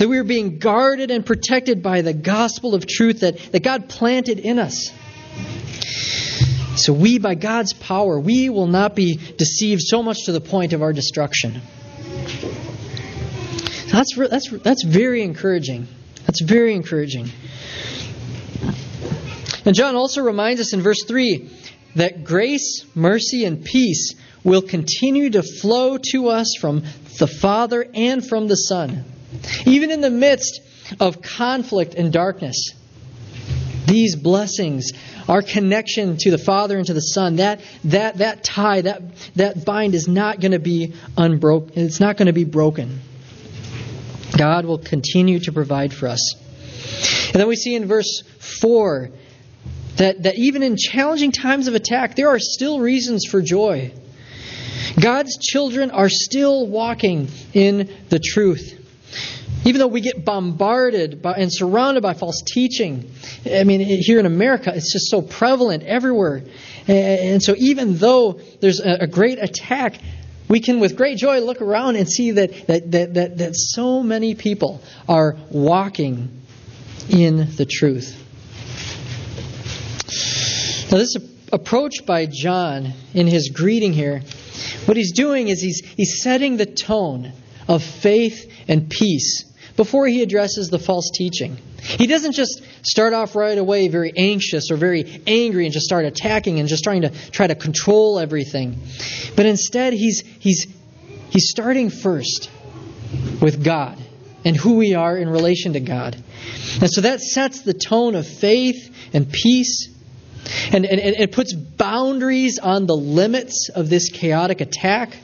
that 0.04 0.10
we 0.10 0.18
are 0.18 0.26
being 0.26 0.60
guarded 0.60 1.12
and 1.12 1.26
protected 1.26 1.82
by 1.82 2.02
the 2.02 2.14
gospel 2.14 2.76
of 2.76 2.86
truth 2.86 3.22
that, 3.22 3.38
that 3.54 3.64
God 3.64 3.88
planted 3.88 4.38
in 4.38 4.60
us. 4.60 4.92
So 6.76 6.92
we, 6.92 7.20
by 7.20 7.36
God's 7.36 7.72
power, 7.72 8.20
we 8.20 8.50
will 8.50 8.68
not 8.68 8.96
be 8.96 9.16
deceived 9.38 9.82
so 9.82 10.04
much 10.04 10.26
to 10.26 10.34
the 10.34 10.42
point 10.42 10.74
of 10.74 10.82
our 10.82 10.92
destruction. 10.92 11.62
That's, 13.92 14.14
that's, 14.18 14.50
that's 14.50 14.84
very 14.84 15.22
encouraging. 15.22 15.88
That's 16.26 16.42
very 16.42 16.76
encouraging. 16.76 17.30
And 19.65 19.75
John 19.75 19.96
also 19.96 20.22
reminds 20.22 20.62
us 20.62 20.74
in 20.74 20.82
verse 20.82 21.03
3 21.05 21.50
that 21.96 22.24
grace, 22.24 22.86
mercy, 22.96 23.46
and 23.46 23.63
peace 23.63 24.15
will 24.43 24.62
continue 24.62 25.29
to 25.32 25.43
flow 25.43 25.98
to 26.12 26.29
us 26.29 26.55
from 26.60 26.84
the 27.20 27.27
Father 27.27 27.86
and 27.93 28.25
from 28.25 28.48
the 28.48 28.55
Son. 28.55 29.05
Even 29.65 29.91
in 29.91 30.01
the 30.01 30.10
midst 30.10 30.62
of 31.00 31.22
conflict 31.22 31.96
and 31.96 32.12
darkness, 32.12 32.72
these 33.86 34.15
blessings, 34.15 34.91
our 35.29 35.41
connection 35.41 36.17
to 36.17 36.32
the 36.32 36.38
Father 36.38 36.77
and 36.77 36.88
to 36.88 36.93
the 36.93 37.01
Son, 37.01 37.38
that, 37.38 37.62
that, 37.86 38.17
that 38.17 38.43
tie, 38.43 38.82
that, 38.82 39.01
that 39.36 39.65
bind 39.65 39.96
is 39.96 40.08
not 40.08 40.39
going 40.39 40.51
to 40.51 40.60
be 40.60 40.93
unbroken. 41.17 41.72
It's 41.75 42.00
not 42.00 42.17
going 42.17 42.27
to 42.27 42.34
be 42.34 42.43
broken. 42.43 43.00
God 44.38 44.65
will 44.65 44.79
continue 44.79 45.39
to 45.39 45.51
provide 45.51 45.93
for 45.93 46.08
us. 46.08 46.36
And 47.27 47.39
then 47.39 47.48
we 47.48 47.55
see 47.55 47.75
in 47.75 47.85
verse 47.85 48.24
4 48.61 49.11
that, 49.98 50.24
that 50.24 50.36
even 50.38 50.64
in 50.64 50.75
challenging 50.77 51.32
times 51.32 51.68
of 51.68 51.75
attack, 51.75 52.16
there 52.16 52.29
are 52.29 52.40
still 52.40 52.79
reasons 52.79 53.25
for 53.25 53.42
joy. 53.42 53.92
God's 55.00 55.38
children 55.38 55.92
are 55.92 56.10
still 56.10 56.68
walking 56.68 57.29
in 57.53 57.90
the 58.10 58.20
truth. 58.20 58.79
Even 59.66 59.79
though 59.79 59.88
we 59.88 60.01
get 60.01 60.25
bombarded 60.25 61.22
by, 61.22 61.34
and 61.34 61.51
surrounded 61.51 62.03
by 62.03 62.14
false 62.14 62.42
teaching, 62.42 63.10
I 63.50 63.64
mean, 63.64 63.79
here 63.79 64.20
in 64.20 64.25
America, 64.25 64.74
it's 64.75 64.92
just 64.92 65.10
so 65.10 65.22
prevalent 65.22 65.84
everywhere. 65.84 66.44
And 66.88 67.42
so, 67.42 67.56
even 67.58 67.98
though 67.98 68.42
there's 68.60 68.82
a 68.82 69.08
great 69.08 69.42
attack, 69.42 70.00
we 70.50 70.60
can, 70.60 70.82
with 70.82 70.98
great 70.98 71.18
joy, 71.18 71.40
look 71.40 71.62
around 71.62 71.96
and 71.96 72.10
see 72.10 72.32
that, 72.32 72.68
that, 72.68 72.92
that, 72.92 73.14
that, 73.14 73.38
that 73.38 73.56
so 73.56 74.03
many 74.03 74.36
people 74.36 74.82
are 75.08 75.38
walking 75.50 76.42
in 77.10 77.56
the 77.56 77.66
truth. 77.66 78.23
Now, 80.94 81.00
this 81.00 81.18
approach 81.51 82.06
by 82.06 82.27
John 82.27 82.94
in 83.16 83.25
his 83.25 83.50
greeting 83.50 83.94
here, 83.94 84.22
what 84.86 84.96
he's 84.96 85.12
doing 85.12 85.48
is 85.48 85.60
he's, 85.60 85.79
he's 85.79 86.22
setting 86.22 86.56
the 86.56 86.68
tone 86.68 87.34
of 87.68 87.82
faith 87.82 88.48
and 88.68 88.88
peace 88.92 89.44
before 89.75 90.06
he 90.06 90.22
addresses 90.22 90.70
the 90.70 90.77
false 90.77 91.10
teaching. 91.12 91.58
He 91.82 92.06
doesn't 92.06 92.34
just 92.34 92.62
start 92.84 93.14
off 93.14 93.36
right 93.36 93.58
away 93.58 93.88
very 93.88 94.14
anxious 94.16 94.70
or 94.70 94.75
very 94.75 95.24
angry 95.25 95.66
and 95.66 95.74
just 95.74 95.88
start 95.88 96.06
attacking 96.06 96.60
and 96.60 96.70
just 96.70 96.84
trying 96.84 97.01
to 97.01 97.10
try 97.32 97.48
to 97.48 97.56
control 97.56 98.20
everything. 98.20 98.79
But 99.36 99.48
instead, 99.48 99.94
he's, 99.94 100.20
he's, 100.20 100.68
he's 101.32 101.50
starting 101.50 101.90
first 101.90 102.51
with 103.42 103.64
God 103.64 103.98
and 104.46 104.56
who 104.56 104.75
we 104.75 104.94
are 104.94 105.18
in 105.18 105.27
relation 105.27 105.74
to 105.74 105.79
God. 105.79 106.24
And 106.82 106.92
so 106.92 107.01
that 107.01 107.20
sets 107.20 107.62
the 107.62 107.74
tone 107.74 108.14
of 108.14 108.27
faith 108.27 108.96
and 109.12 109.32
peace. 109.32 109.90
And, 110.72 110.86
and, 110.86 111.00
and 111.00 111.16
it 111.16 111.32
puts 111.32 111.53
boundaries 111.53 112.60
on 112.60 112.86
the 112.86 112.96
limits 112.96 113.70
of 113.74 113.90
this 113.90 114.10
chaotic 114.10 114.62
attack. 114.62 115.18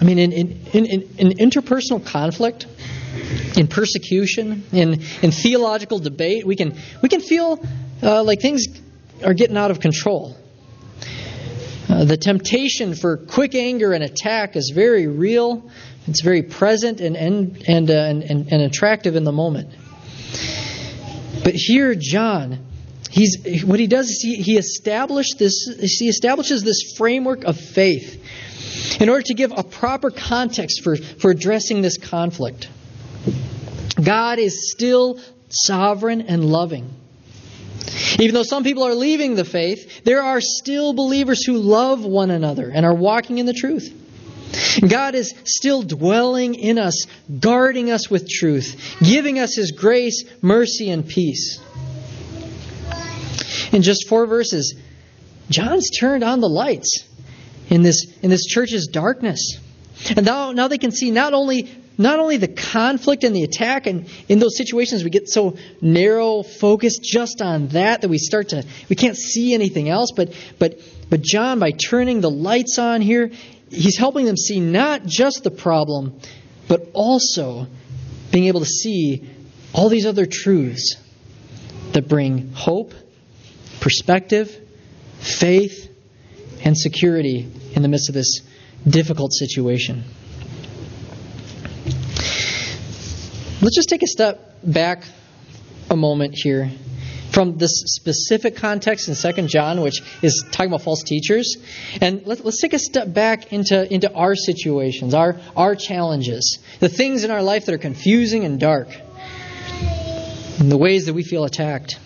I 0.00 0.04
mean, 0.04 0.18
in, 0.18 0.32
in, 0.32 0.66
in, 0.72 0.86
in 1.18 1.50
interpersonal 1.50 2.04
conflict, 2.04 2.66
in 3.56 3.66
persecution, 3.66 4.64
in, 4.72 5.02
in 5.22 5.30
theological 5.30 5.98
debate, 5.98 6.46
we 6.46 6.56
can, 6.56 6.76
we 7.02 7.08
can 7.08 7.20
feel 7.20 7.64
uh, 8.02 8.22
like 8.22 8.40
things 8.40 8.66
are 9.24 9.34
getting 9.34 9.56
out 9.56 9.70
of 9.70 9.80
control. 9.80 10.36
Uh, 11.88 12.04
the 12.04 12.16
temptation 12.16 12.94
for 12.94 13.16
quick 13.16 13.54
anger 13.54 13.92
and 13.92 14.04
attack 14.04 14.56
is 14.56 14.72
very 14.74 15.06
real. 15.06 15.70
It's 16.06 16.22
very 16.22 16.42
present 16.42 17.00
and, 17.00 17.16
and, 17.16 17.62
and, 17.68 17.90
uh, 17.90 17.94
and, 17.94 18.22
and, 18.22 18.52
and 18.52 18.62
attractive 18.62 19.16
in 19.16 19.24
the 19.24 19.32
moment. 19.32 19.74
But 21.50 21.56
here, 21.56 21.96
John, 21.96 22.64
he's, 23.10 23.64
what 23.64 23.80
he 23.80 23.88
does 23.88 24.08
is 24.08 24.20
he, 24.22 24.36
he, 24.36 24.56
established 24.56 25.36
this, 25.36 25.66
he 25.98 26.08
establishes 26.08 26.62
this 26.62 26.94
framework 26.96 27.42
of 27.42 27.58
faith 27.58 29.00
in 29.00 29.08
order 29.08 29.22
to 29.22 29.34
give 29.34 29.50
a 29.50 29.64
proper 29.64 30.12
context 30.12 30.84
for, 30.84 30.94
for 30.94 31.32
addressing 31.32 31.82
this 31.82 31.98
conflict. 31.98 32.68
God 34.00 34.38
is 34.38 34.70
still 34.70 35.18
sovereign 35.48 36.20
and 36.20 36.44
loving. 36.44 36.88
Even 38.20 38.32
though 38.32 38.44
some 38.44 38.62
people 38.62 38.84
are 38.84 38.94
leaving 38.94 39.34
the 39.34 39.44
faith, 39.44 40.04
there 40.04 40.22
are 40.22 40.40
still 40.40 40.92
believers 40.92 41.44
who 41.44 41.58
love 41.58 42.04
one 42.04 42.30
another 42.30 42.70
and 42.72 42.86
are 42.86 42.94
walking 42.94 43.38
in 43.38 43.46
the 43.46 43.52
truth. 43.52 43.92
God 44.86 45.14
is 45.14 45.34
still 45.44 45.82
dwelling 45.82 46.54
in 46.54 46.78
us, 46.78 47.06
guarding 47.38 47.90
us 47.90 48.10
with 48.10 48.28
truth, 48.28 48.96
giving 49.02 49.38
us 49.38 49.54
His 49.54 49.72
grace, 49.72 50.24
mercy, 50.42 50.90
and 50.90 51.06
peace. 51.06 51.60
In 53.72 53.82
just 53.82 54.08
four 54.08 54.26
verses, 54.26 54.74
John's 55.48 55.90
turned 55.90 56.24
on 56.24 56.40
the 56.40 56.48
lights 56.48 57.04
in 57.68 57.82
this, 57.82 58.06
in 58.22 58.30
this 58.30 58.44
church's 58.44 58.88
darkness. 58.88 59.58
And 60.16 60.24
now, 60.26 60.52
now 60.52 60.68
they 60.68 60.78
can 60.78 60.90
see 60.90 61.10
not 61.10 61.34
only, 61.34 61.70
not 61.98 62.18
only 62.18 62.36
the 62.36 62.48
conflict 62.48 63.24
and 63.24 63.34
the 63.34 63.44
attack, 63.44 63.86
and 63.86 64.08
in 64.28 64.38
those 64.38 64.56
situations 64.56 65.04
we 65.04 65.10
get 65.10 65.28
so 65.28 65.56
narrow 65.80 66.42
focused 66.42 67.02
just 67.02 67.42
on 67.42 67.68
that 67.68 68.00
that 68.00 68.08
we 68.08 68.18
start 68.18 68.50
to, 68.50 68.64
we 68.88 68.96
can't 68.96 69.16
see 69.16 69.54
anything 69.54 69.88
else. 69.88 70.12
But, 70.14 70.34
but, 70.58 70.80
but 71.08 71.20
John, 71.22 71.58
by 71.58 71.72
turning 71.72 72.20
the 72.20 72.30
lights 72.30 72.78
on 72.78 73.02
here, 73.02 73.30
he's 73.70 73.96
helping 73.96 74.26
them 74.26 74.36
see 74.36 74.60
not 74.60 75.06
just 75.06 75.42
the 75.44 75.50
problem, 75.50 76.18
but 76.68 76.90
also 76.92 77.66
being 78.30 78.46
able 78.46 78.60
to 78.60 78.66
see 78.66 79.28
all 79.72 79.88
these 79.88 80.06
other 80.06 80.26
truths 80.26 80.96
that 81.92 82.08
bring 82.08 82.52
hope, 82.52 82.92
perspective, 83.80 84.56
faith, 85.20 85.88
and 86.64 86.76
security 86.76 87.50
in 87.72 87.82
the 87.82 87.88
midst 87.88 88.08
of 88.08 88.14
this 88.14 88.40
difficult 88.86 89.32
situation. 89.32 90.04
Let's 93.62 93.76
just 93.76 93.88
take 93.88 94.02
a 94.02 94.06
step 94.06 94.58
back 94.62 95.04
a 95.90 95.96
moment 95.96 96.34
here 96.34 96.70
from 97.30 97.58
this 97.58 97.82
specific 97.86 98.56
context 98.56 99.08
in 99.08 99.14
Second 99.14 99.48
John, 99.48 99.80
which 99.80 100.02
is 100.22 100.44
talking 100.50 100.70
about 100.70 100.82
false 100.82 101.02
teachers. 101.02 101.56
And 102.00 102.26
let, 102.26 102.44
us 102.44 102.58
take 102.58 102.72
a 102.72 102.78
step 102.78 103.12
back 103.12 103.52
into, 103.52 103.92
into 103.92 104.12
our 104.12 104.34
situations, 104.34 105.14
our, 105.14 105.40
our 105.56 105.74
challenges, 105.74 106.58
the 106.80 106.88
things 106.88 107.24
in 107.24 107.30
our 107.30 107.42
life 107.42 107.66
that 107.66 107.74
are 107.74 107.78
confusing 107.78 108.44
and 108.44 108.58
dark, 108.58 108.88
and 110.58 110.70
the 110.70 110.76
ways 110.76 111.06
that 111.06 111.14
we 111.14 111.22
feel 111.22 111.44
attacked. 111.44 111.98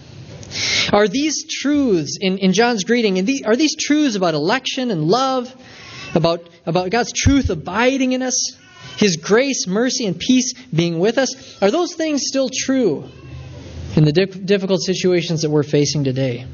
Are 0.92 1.08
these 1.08 1.44
truths 1.48 2.18
in, 2.20 2.38
in 2.38 2.52
John's 2.52 2.84
greeting, 2.84 3.18
and 3.18 3.28
are 3.44 3.56
these 3.56 3.74
truths 3.74 4.14
about 4.14 4.34
election 4.34 4.90
and 4.90 5.04
love, 5.04 5.52
about, 6.14 6.48
about 6.66 6.90
God's 6.90 7.12
truth 7.12 7.50
abiding 7.50 8.12
in 8.12 8.22
us, 8.22 8.56
His 8.98 9.16
grace, 9.16 9.66
mercy, 9.66 10.06
and 10.06 10.16
peace 10.16 10.52
being 10.72 10.98
with 11.00 11.18
us, 11.18 11.60
are 11.60 11.70
those 11.70 11.94
things 11.94 12.22
still 12.26 12.48
true 12.52 13.08
in 13.96 14.04
the 14.04 14.12
difficult 14.12 14.82
situations 14.82 15.42
that 15.42 15.50
we're 15.50 15.62
facing 15.62 16.04
today? 16.04 16.46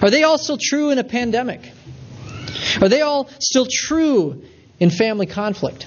Are 0.00 0.10
they 0.10 0.22
all 0.22 0.38
still 0.38 0.58
true 0.60 0.90
in 0.90 0.98
a 0.98 1.04
pandemic? 1.04 1.60
Are 2.80 2.88
they 2.88 3.02
all 3.02 3.28
still 3.38 3.66
true 3.70 4.44
in 4.78 4.90
family 4.90 5.26
conflict? 5.26 5.86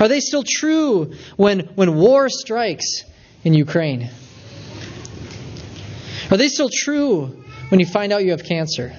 Are 0.00 0.08
they 0.08 0.20
still 0.20 0.44
true 0.46 1.14
when, 1.36 1.60
when 1.74 1.94
war 1.96 2.28
strikes 2.28 3.04
in 3.44 3.54
Ukraine? 3.54 4.10
Are 6.30 6.36
they 6.36 6.48
still 6.48 6.70
true 6.72 7.44
when 7.68 7.80
you 7.80 7.86
find 7.86 8.12
out 8.12 8.24
you 8.24 8.32
have 8.32 8.44
cancer? 8.44 8.94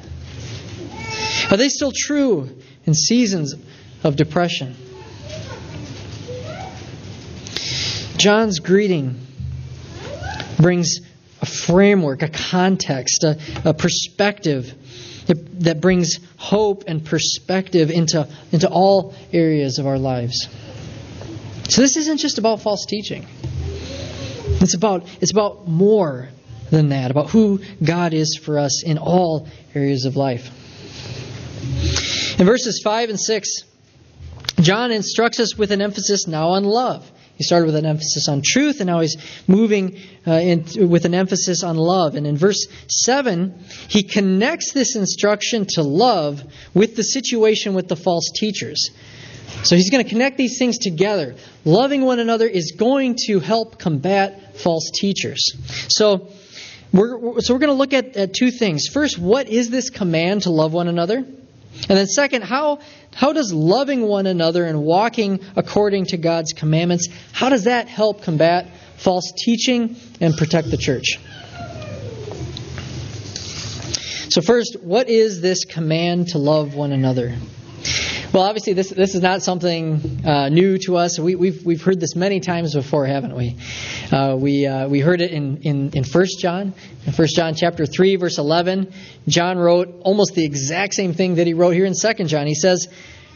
Are 1.51 1.57
they 1.57 1.69
still 1.69 1.91
true 1.95 2.49
in 2.85 2.93
seasons 2.93 3.55
of 4.03 4.15
depression? 4.15 4.75
John's 8.17 8.59
greeting 8.59 9.25
brings 10.59 10.99
a 11.41 11.45
framework, 11.45 12.21
a 12.21 12.27
context, 12.27 13.23
a, 13.23 13.39
a 13.65 13.73
perspective 13.73 14.73
that, 15.27 15.61
that 15.61 15.81
brings 15.81 16.19
hope 16.37 16.83
and 16.87 17.05
perspective 17.05 17.91
into, 17.91 18.27
into 18.51 18.67
all 18.69 19.13
areas 19.31 19.79
of 19.79 19.87
our 19.87 19.97
lives. 19.97 20.47
So 21.69 21.81
this 21.81 21.97
isn't 21.97 22.17
just 22.17 22.39
about 22.39 22.61
false 22.61 22.85
teaching. 22.85 23.27
It's 24.61 24.73
about, 24.73 25.07
it's 25.21 25.31
about 25.31 25.67
more 25.67 26.29
than 26.71 26.89
that, 26.89 27.11
about 27.11 27.29
who 27.29 27.61
God 27.83 28.13
is 28.13 28.35
for 28.35 28.59
us 28.59 28.83
in 28.83 28.97
all 28.97 29.47
areas 29.73 30.05
of 30.05 30.15
life. 30.15 30.49
In 32.39 32.45
verses 32.45 32.81
5 32.83 33.09
and 33.09 33.19
6, 33.19 33.63
John 34.61 34.91
instructs 34.91 35.39
us 35.39 35.57
with 35.57 35.71
an 35.71 35.81
emphasis 35.81 36.27
now 36.27 36.49
on 36.49 36.63
love. 36.63 37.09
He 37.39 37.45
started 37.45 37.67
with 37.67 37.77
an 37.77 37.85
emphasis 37.85 38.27
on 38.27 38.41
truth, 38.43 38.81
and 38.81 38.87
now 38.87 38.99
he's 38.99 39.15
moving 39.47 39.97
uh, 40.27 40.33
in, 40.33 40.89
with 40.89 41.05
an 41.05 41.13
emphasis 41.13 41.63
on 41.63 41.77
love. 41.77 42.15
And 42.15 42.27
in 42.27 42.35
verse 42.35 42.67
7, 42.89 43.63
he 43.87 44.03
connects 44.03 44.73
this 44.73 44.97
instruction 44.97 45.65
to 45.75 45.81
love 45.81 46.43
with 46.73 46.97
the 46.97 47.01
situation 47.01 47.75
with 47.75 47.87
the 47.87 47.95
false 47.95 48.29
teachers. 48.35 48.89
So 49.63 49.77
he's 49.77 49.89
going 49.89 50.03
to 50.03 50.09
connect 50.09 50.35
these 50.35 50.59
things 50.59 50.79
together. 50.79 51.37
Loving 51.63 52.03
one 52.03 52.19
another 52.19 52.45
is 52.45 52.73
going 52.73 53.15
to 53.27 53.39
help 53.39 53.79
combat 53.79 54.57
false 54.57 54.91
teachers. 54.93 55.53
So, 55.87 56.33
we're, 56.91 57.39
so 57.39 57.53
we're 57.53 57.61
going 57.61 57.71
to 57.71 57.73
look 57.73 57.93
at, 57.93 58.17
at 58.17 58.33
two 58.33 58.51
things. 58.51 58.87
First, 58.87 59.17
what 59.17 59.47
is 59.47 59.69
this 59.69 59.89
command 59.89 60.41
to 60.41 60.49
love 60.49 60.73
one 60.73 60.89
another? 60.89 61.25
And 61.87 61.97
then, 61.97 62.07
second, 62.07 62.41
how, 62.41 62.79
how 63.13 63.33
does 63.33 63.53
loving 63.53 64.01
one 64.03 64.27
another 64.27 64.65
and 64.65 64.81
walking 64.81 65.39
according 65.55 66.05
to 66.07 66.17
God's 66.17 66.53
commandments, 66.53 67.07
how 67.31 67.49
does 67.49 67.65
that 67.65 67.87
help 67.87 68.23
combat 68.23 68.71
false 68.97 69.31
teaching 69.37 69.95
and 70.21 70.35
protect 70.35 70.69
the 70.69 70.77
church? 70.77 71.19
So, 74.29 74.41
first, 74.41 74.77
what 74.81 75.09
is 75.09 75.41
this 75.41 75.65
command 75.65 76.29
to 76.29 76.37
love 76.37 76.75
one 76.75 76.91
another? 76.91 77.35
Well, 78.31 78.43
obviously, 78.43 78.73
this 78.73 78.91
this 78.91 79.15
is 79.15 79.21
not 79.23 79.41
something 79.41 80.23
uh, 80.23 80.49
new 80.49 80.77
to 80.85 80.97
us. 80.97 81.17
We, 81.17 81.31
have 81.31 81.39
we've, 81.39 81.65
we've 81.65 81.81
heard 81.81 81.99
this 81.99 82.15
many 82.15 82.39
times 82.39 82.75
before, 82.75 83.07
haven't 83.07 83.35
we? 83.35 83.57
Uh, 84.11 84.35
we 84.39 84.67
uh, 84.67 84.87
we 84.87 84.99
heard 84.99 85.21
it 85.21 85.31
in 85.31 85.57
in 85.63 85.89
in 85.95 86.03
First 86.03 86.39
John, 86.39 86.75
in 87.07 87.13
First 87.13 87.35
John 87.35 87.55
chapter 87.55 87.87
three, 87.87 88.17
verse 88.17 88.37
eleven. 88.37 88.93
John 89.27 89.57
wrote 89.57 90.01
almost 90.01 90.35
the 90.35 90.45
exact 90.45 90.93
same 90.93 91.15
thing 91.15 91.35
that 91.35 91.47
he 91.47 91.55
wrote 91.55 91.71
here 91.71 91.85
in 91.85 91.95
Second 91.95 92.27
John. 92.27 92.45
He 92.45 92.53
says, 92.53 92.87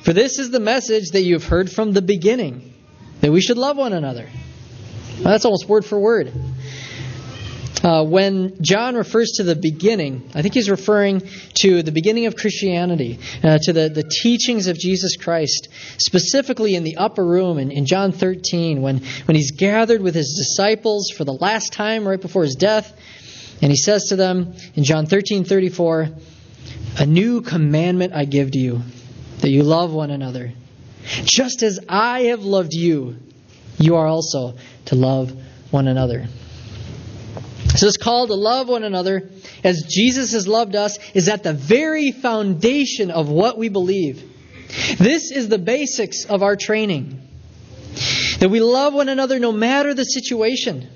"For 0.03 0.13
this 0.13 0.37
is 0.37 0.51
the 0.51 0.59
message 0.59 1.09
that 1.13 1.23
you 1.23 1.33
have 1.33 1.45
heard 1.45 1.71
from 1.71 1.93
the 1.93 2.03
beginning, 2.03 2.71
that 3.21 3.31
we 3.31 3.41
should 3.41 3.57
love 3.57 3.77
one 3.77 3.93
another." 3.93 4.29
Well, 5.15 5.31
that's 5.31 5.45
almost 5.45 5.67
word 5.67 5.85
for 5.85 5.99
word. 5.99 6.31
Uh, 7.83 8.01
when 8.05 8.55
John 8.61 8.95
refers 8.95 9.33
to 9.33 9.43
the 9.43 9.57
beginning, 9.57 10.29
I 10.33 10.41
think 10.41 10.53
he's 10.53 10.69
referring 10.69 11.21
to 11.55 11.83
the 11.83 11.91
beginning 11.91 12.27
of 12.27 12.35
Christianity, 12.37 13.19
uh, 13.43 13.57
to 13.63 13.73
the, 13.73 13.89
the 13.89 14.03
teachings 14.03 14.67
of 14.67 14.79
Jesus 14.79 15.17
Christ, 15.17 15.67
specifically 15.97 16.75
in 16.75 16.83
the 16.83 16.95
upper 16.95 17.25
room 17.25 17.59
in, 17.59 17.71
in 17.71 17.85
John 17.85 18.13
13, 18.13 18.81
when, 18.81 18.99
when 19.25 19.35
he's 19.35 19.51
gathered 19.51 20.01
with 20.01 20.15
his 20.15 20.33
disciples 20.37 21.09
for 21.09 21.25
the 21.25 21.33
last 21.33 21.73
time 21.73 22.07
right 22.07 22.21
before 22.21 22.43
his 22.43 22.55
death. 22.55 22.97
And 23.61 23.69
he 23.69 23.77
says 23.77 24.05
to 24.05 24.15
them 24.15 24.53
in 24.75 24.85
John 24.85 25.05
13 25.05 25.43
34, 25.43 26.09
A 26.99 27.05
new 27.05 27.41
commandment 27.41 28.13
I 28.13 28.23
give 28.23 28.51
to 28.51 28.59
you, 28.59 28.81
that 29.39 29.49
you 29.49 29.63
love 29.63 29.91
one 29.91 30.09
another. 30.09 30.53
Just 31.25 31.63
as 31.63 31.81
I 31.89 32.23
have 32.23 32.43
loved 32.43 32.73
you, 32.73 33.17
you 33.77 33.97
are 33.97 34.07
also 34.07 34.55
to 34.85 34.95
love 34.95 35.33
one 35.69 35.89
another. 35.89 36.27
So 37.75 37.87
this 37.87 37.97
call 37.97 38.27
to 38.27 38.35
love 38.35 38.69
one 38.69 38.83
another 38.83 39.29
as 39.63 39.83
Jesus 39.89 40.33
has 40.33 40.47
loved 40.47 40.75
us 40.75 40.99
is 41.13 41.27
at 41.27 41.43
the 41.43 41.53
very 41.53 42.11
foundation 42.11 43.09
of 43.09 43.29
what 43.29 43.57
we 43.57 43.69
believe. 43.69 44.29
This 44.97 45.31
is 45.31 45.49
the 45.49 45.57
basics 45.57 46.25
of 46.25 46.43
our 46.43 46.55
training. 46.55 47.27
That 48.39 48.49
we 48.49 48.59
love 48.59 48.93
one 48.93 49.09
another 49.09 49.39
no 49.39 49.51
matter 49.51 49.93
the 49.93 50.03
situation. 50.03 50.89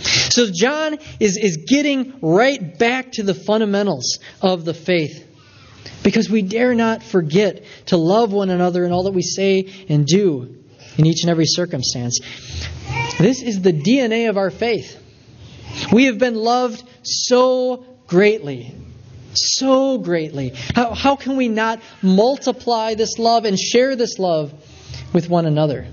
So 0.00 0.46
John 0.52 0.98
is, 1.18 1.36
is 1.36 1.58
getting 1.66 2.18
right 2.20 2.78
back 2.78 3.12
to 3.12 3.22
the 3.22 3.34
fundamentals 3.34 4.18
of 4.40 4.64
the 4.64 4.74
faith. 4.74 5.24
Because 6.04 6.30
we 6.30 6.42
dare 6.42 6.74
not 6.74 7.02
forget 7.02 7.64
to 7.86 7.96
love 7.96 8.32
one 8.32 8.50
another 8.50 8.84
in 8.84 8.92
all 8.92 9.04
that 9.04 9.14
we 9.14 9.22
say 9.22 9.68
and 9.88 10.06
do 10.06 10.56
in 10.96 11.06
each 11.06 11.22
and 11.22 11.30
every 11.30 11.46
circumstance. 11.46 12.20
This 13.18 13.42
is 13.42 13.62
the 13.62 13.72
DNA 13.72 14.28
of 14.28 14.36
our 14.36 14.50
faith. 14.50 15.04
We 15.92 16.04
have 16.06 16.18
been 16.18 16.34
loved 16.34 16.82
so 17.02 17.84
greatly. 18.06 18.74
So 19.34 19.98
greatly. 19.98 20.54
How, 20.74 20.94
how 20.94 21.16
can 21.16 21.36
we 21.36 21.48
not 21.48 21.80
multiply 22.02 22.94
this 22.94 23.18
love 23.18 23.44
and 23.44 23.58
share 23.58 23.94
this 23.94 24.18
love 24.18 24.52
with 25.12 25.28
one 25.28 25.46
another? 25.46 25.86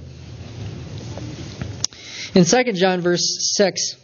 In 2.33 2.43
2 2.43 2.73
John, 2.73 3.01
verse 3.01 3.55
6, 3.55 3.95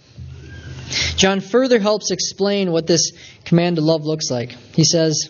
John 1.16 1.40
further 1.40 1.80
helps 1.80 2.12
explain 2.12 2.72
what 2.72 2.88
this 2.88 3.12
command 3.46 3.78
to 3.78 3.82
love 3.82 4.06
looks 4.06 4.30
like. 4.30 4.52
He 4.74 4.84
says, 4.84 5.30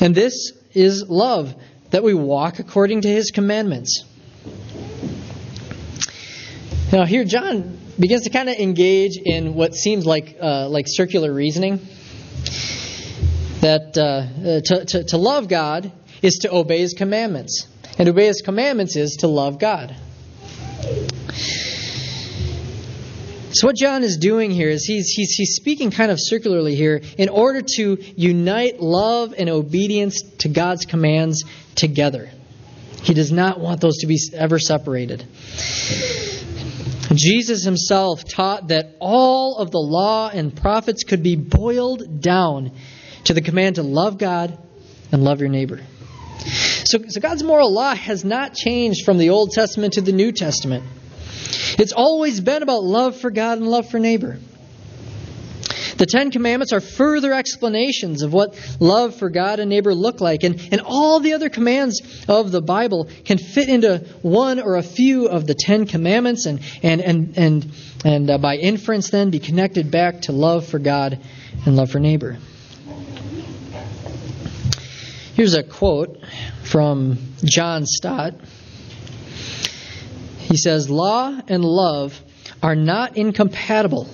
And 0.00 0.14
this 0.14 0.52
is 0.72 1.08
love, 1.08 1.54
that 1.90 2.02
we 2.02 2.14
walk 2.14 2.58
according 2.58 3.02
to 3.02 3.08
his 3.08 3.30
commandments. 3.30 4.04
Now, 6.92 7.04
here, 7.04 7.24
John 7.24 7.79
begins 8.00 8.22
to 8.22 8.30
kind 8.30 8.48
of 8.48 8.56
engage 8.56 9.18
in 9.18 9.54
what 9.54 9.74
seems 9.74 10.06
like 10.06 10.36
uh, 10.40 10.68
like 10.68 10.86
circular 10.88 11.32
reasoning. 11.32 11.78
That 13.60 13.96
uh, 13.98 14.02
uh, 14.02 14.60
to, 14.64 14.84
to, 14.86 15.04
to 15.04 15.16
love 15.18 15.48
God 15.48 15.92
is 16.22 16.38
to 16.42 16.52
obey 16.52 16.78
His 16.78 16.94
commandments, 16.94 17.68
and 17.98 18.08
obey 18.08 18.26
His 18.26 18.40
commandments 18.40 18.96
is 18.96 19.16
to 19.16 19.28
love 19.28 19.58
God. 19.58 19.94
So 23.52 23.66
what 23.66 23.76
John 23.76 24.04
is 24.04 24.16
doing 24.16 24.52
here 24.52 24.70
is 24.70 24.84
he's, 24.84 25.08
he's, 25.08 25.34
he's 25.34 25.56
speaking 25.56 25.90
kind 25.90 26.12
of 26.12 26.18
circularly 26.20 26.76
here 26.76 27.02
in 27.18 27.28
order 27.28 27.62
to 27.76 27.98
unite 28.16 28.80
love 28.80 29.34
and 29.36 29.50
obedience 29.50 30.22
to 30.38 30.48
God's 30.48 30.86
commands 30.86 31.44
together. 31.74 32.30
He 33.02 33.12
does 33.12 33.32
not 33.32 33.58
want 33.58 33.80
those 33.80 33.98
to 33.98 34.06
be 34.06 34.18
ever 34.34 34.60
separated. 34.60 35.26
Jesus 37.16 37.64
himself 37.64 38.24
taught 38.24 38.68
that 38.68 38.94
all 39.00 39.56
of 39.56 39.70
the 39.70 39.78
law 39.78 40.30
and 40.32 40.54
prophets 40.54 41.04
could 41.04 41.22
be 41.22 41.36
boiled 41.36 42.20
down 42.20 42.72
to 43.24 43.34
the 43.34 43.40
command 43.40 43.76
to 43.76 43.82
love 43.82 44.18
God 44.18 44.56
and 45.12 45.24
love 45.24 45.40
your 45.40 45.48
neighbor. 45.48 45.80
So, 46.84 46.98
so 47.08 47.20
God's 47.20 47.42
moral 47.42 47.72
law 47.72 47.94
has 47.94 48.24
not 48.24 48.54
changed 48.54 49.04
from 49.04 49.18
the 49.18 49.30
Old 49.30 49.50
Testament 49.50 49.94
to 49.94 50.00
the 50.00 50.12
New 50.12 50.32
Testament. 50.32 50.84
It's 51.78 51.92
always 51.92 52.40
been 52.40 52.62
about 52.62 52.82
love 52.82 53.16
for 53.16 53.30
God 53.30 53.58
and 53.58 53.66
love 53.68 53.90
for 53.90 53.98
neighbor. 53.98 54.38
The 56.00 56.06
Ten 56.06 56.30
Commandments 56.30 56.72
are 56.72 56.80
further 56.80 57.34
explanations 57.34 58.22
of 58.22 58.32
what 58.32 58.58
love 58.80 59.16
for 59.16 59.28
God 59.28 59.60
and 59.60 59.68
neighbor 59.68 59.94
look 59.94 60.22
like. 60.22 60.44
And, 60.44 60.58
and 60.72 60.80
all 60.80 61.20
the 61.20 61.34
other 61.34 61.50
commands 61.50 62.00
of 62.26 62.50
the 62.50 62.62
Bible 62.62 63.10
can 63.26 63.36
fit 63.36 63.68
into 63.68 63.98
one 64.22 64.60
or 64.60 64.76
a 64.76 64.82
few 64.82 65.28
of 65.28 65.46
the 65.46 65.52
Ten 65.52 65.84
Commandments 65.84 66.46
and, 66.46 66.60
and, 66.82 67.02
and, 67.02 67.36
and, 67.36 67.72
and 68.02 68.30
uh, 68.30 68.38
by 68.38 68.56
inference 68.56 69.10
then 69.10 69.28
be 69.28 69.40
connected 69.40 69.90
back 69.90 70.22
to 70.22 70.32
love 70.32 70.66
for 70.66 70.78
God 70.78 71.20
and 71.66 71.76
love 71.76 71.90
for 71.90 71.98
neighbor. 71.98 72.38
Here's 75.34 75.52
a 75.52 75.62
quote 75.62 76.24
from 76.62 77.18
John 77.44 77.84
Stott. 77.84 78.36
He 80.38 80.56
says, 80.56 80.88
Law 80.88 81.38
and 81.46 81.62
love 81.62 82.18
are 82.62 82.74
not 82.74 83.18
incompatible 83.18 84.08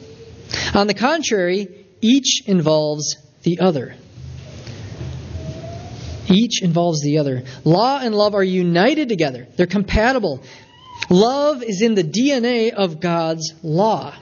on 0.75 0.87
the 0.87 0.95
contrary, 0.95 1.87
each 2.01 2.43
involves 2.47 3.17
the 3.43 3.61
other. 3.61 3.95
Each 6.29 6.63
involves 6.63 7.03
the 7.03 7.19
other. 7.19 7.45
Law 7.65 8.01
and 8.01 8.15
love 8.15 8.35
are 8.35 8.43
united 8.43 9.09
together, 9.09 9.47
they're 9.57 9.67
compatible. 9.67 10.43
Love 11.09 11.63
is 11.63 11.83
in 11.83 11.95
the 11.95 12.03
DNA 12.03 12.73
of 12.73 13.01
God's 13.01 13.53
law. 13.63 14.15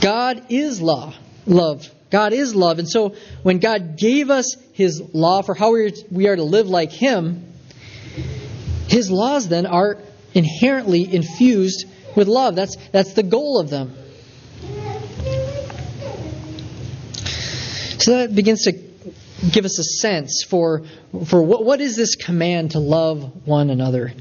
God 0.00 0.46
is 0.48 0.80
law, 0.80 1.14
love. 1.46 1.88
God 2.10 2.32
is 2.32 2.54
love. 2.54 2.78
And 2.78 2.88
so 2.88 3.14
when 3.42 3.58
God 3.58 3.96
gave 3.96 4.30
us 4.30 4.56
his 4.72 5.00
law 5.12 5.42
for 5.42 5.54
how 5.54 5.72
we 5.72 6.28
are 6.28 6.36
to 6.36 6.44
live 6.44 6.68
like 6.68 6.92
him, 6.92 7.52
his 8.88 9.10
laws 9.10 9.48
then 9.48 9.66
are 9.66 9.98
inherently 10.32 11.12
infused 11.12 11.86
with 12.16 12.28
love. 12.28 12.54
That's, 12.54 12.76
that's 12.92 13.14
the 13.14 13.22
goal 13.22 13.58
of 13.58 13.70
them. 13.70 13.94
So 18.04 18.18
that 18.18 18.34
begins 18.34 18.64
to 18.64 18.72
give 19.50 19.64
us 19.64 19.78
a 19.78 19.82
sense 19.82 20.44
for, 20.46 20.82
for 21.24 21.42
what, 21.42 21.64
what 21.64 21.80
is 21.80 21.96
this 21.96 22.16
command 22.16 22.72
to 22.72 22.78
love 22.78 23.46
one 23.46 23.70
another. 23.70 24.12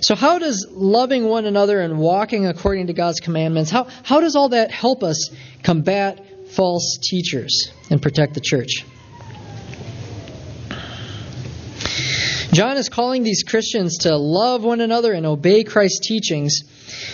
So, 0.00 0.14
how 0.14 0.38
does 0.38 0.66
loving 0.70 1.26
one 1.26 1.44
another 1.44 1.82
and 1.82 1.98
walking 1.98 2.46
according 2.46 2.86
to 2.86 2.94
God's 2.94 3.20
commandments, 3.20 3.70
how, 3.70 3.88
how 4.02 4.20
does 4.20 4.36
all 4.36 4.48
that 4.48 4.70
help 4.70 5.02
us 5.02 5.28
combat 5.62 6.48
false 6.52 6.98
teachers 7.02 7.70
and 7.90 8.00
protect 8.00 8.32
the 8.32 8.40
church? 8.40 8.86
John 12.54 12.78
is 12.78 12.88
calling 12.88 13.22
these 13.22 13.42
Christians 13.42 13.98
to 13.98 14.16
love 14.16 14.64
one 14.64 14.80
another 14.80 15.12
and 15.12 15.26
obey 15.26 15.62
Christ's 15.62 16.08
teachings 16.08 16.62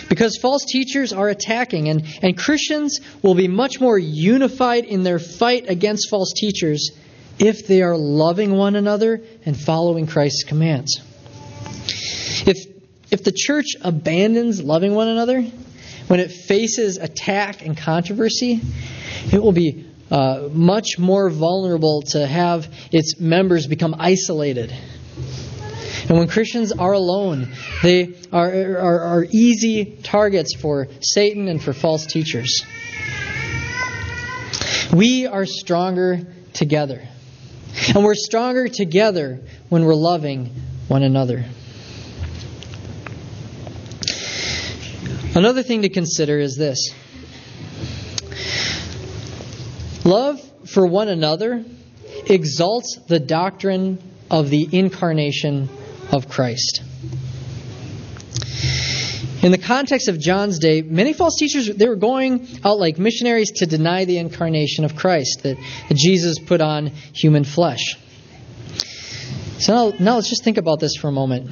because 0.09 0.37
false 0.37 0.65
teachers 0.65 1.13
are 1.13 1.29
attacking, 1.29 1.89
and, 1.89 2.05
and 2.21 2.37
Christians 2.37 2.99
will 3.21 3.35
be 3.35 3.47
much 3.47 3.79
more 3.79 3.97
unified 3.97 4.85
in 4.85 5.03
their 5.03 5.19
fight 5.19 5.69
against 5.69 6.09
false 6.09 6.33
teachers 6.33 6.91
if 7.37 7.67
they 7.67 7.81
are 7.81 7.97
loving 7.97 8.53
one 8.55 8.75
another 8.75 9.21
and 9.45 9.57
following 9.57 10.07
Christ's 10.07 10.43
commands. 10.43 11.01
If, 12.45 12.57
if 13.11 13.23
the 13.23 13.31
church 13.33 13.75
abandons 13.81 14.61
loving 14.61 14.93
one 14.93 15.07
another, 15.07 15.41
when 16.07 16.19
it 16.19 16.31
faces 16.31 16.97
attack 16.97 17.65
and 17.65 17.77
controversy, 17.77 18.59
it 19.31 19.41
will 19.41 19.51
be 19.51 19.85
uh, 20.11 20.49
much 20.51 20.97
more 20.97 21.29
vulnerable 21.29 22.01
to 22.01 22.25
have 22.25 22.73
its 22.91 23.19
members 23.19 23.67
become 23.67 23.95
isolated 23.97 24.73
and 26.07 26.17
when 26.17 26.27
Christians 26.27 26.71
are 26.71 26.93
alone, 26.93 27.49
they 27.83 28.15
are, 28.31 28.47
are, 28.47 28.99
are 29.01 29.27
easy 29.29 29.97
targets 30.03 30.55
for 30.55 30.87
Satan 31.01 31.47
and 31.47 31.61
for 31.61 31.73
false 31.73 32.05
teachers. 32.05 32.63
We 34.93 35.27
are 35.27 35.45
stronger 35.45 36.21
together. 36.53 37.07
And 37.93 38.03
we're 38.03 38.15
stronger 38.15 38.67
together 38.67 39.39
when 39.69 39.85
we're 39.85 39.95
loving 39.95 40.47
one 40.87 41.03
another. 41.03 41.45
Another 45.35 45.61
thing 45.61 45.83
to 45.83 45.89
consider 45.89 46.39
is 46.39 46.55
this 46.55 46.91
love 50.03 50.41
for 50.67 50.87
one 50.87 51.07
another 51.07 51.63
exalts 52.25 52.99
the 53.07 53.19
doctrine 53.19 54.01
of 54.31 54.49
the 54.49 54.67
incarnation 54.71 55.69
of 56.11 56.27
Christ. 56.27 56.81
In 59.41 59.51
the 59.51 59.57
context 59.57 60.09
of 60.09 60.19
John's 60.19 60.59
day, 60.59 60.81
many 60.81 61.13
false 61.13 61.37
teachers 61.37 61.67
they 61.67 61.87
were 61.87 61.95
going 61.95 62.45
out 62.65 62.77
like 62.77 62.97
missionaries 62.97 63.51
to 63.59 63.65
deny 63.65 64.03
the 64.03 64.17
incarnation 64.17 64.83
of 64.83 64.97
Christ, 64.97 65.43
that, 65.43 65.57
Jesus 65.93 66.39
put 66.39 66.59
on 66.59 66.87
human 66.87 67.45
flesh. 67.45 67.95
So 69.59 69.73
now, 69.73 69.97
now 69.97 70.15
let's 70.15 70.29
just 70.29 70.43
think 70.43 70.57
about 70.57 70.79
this 70.79 70.95
for 70.97 71.07
a 71.07 71.11
moment. 71.11 71.51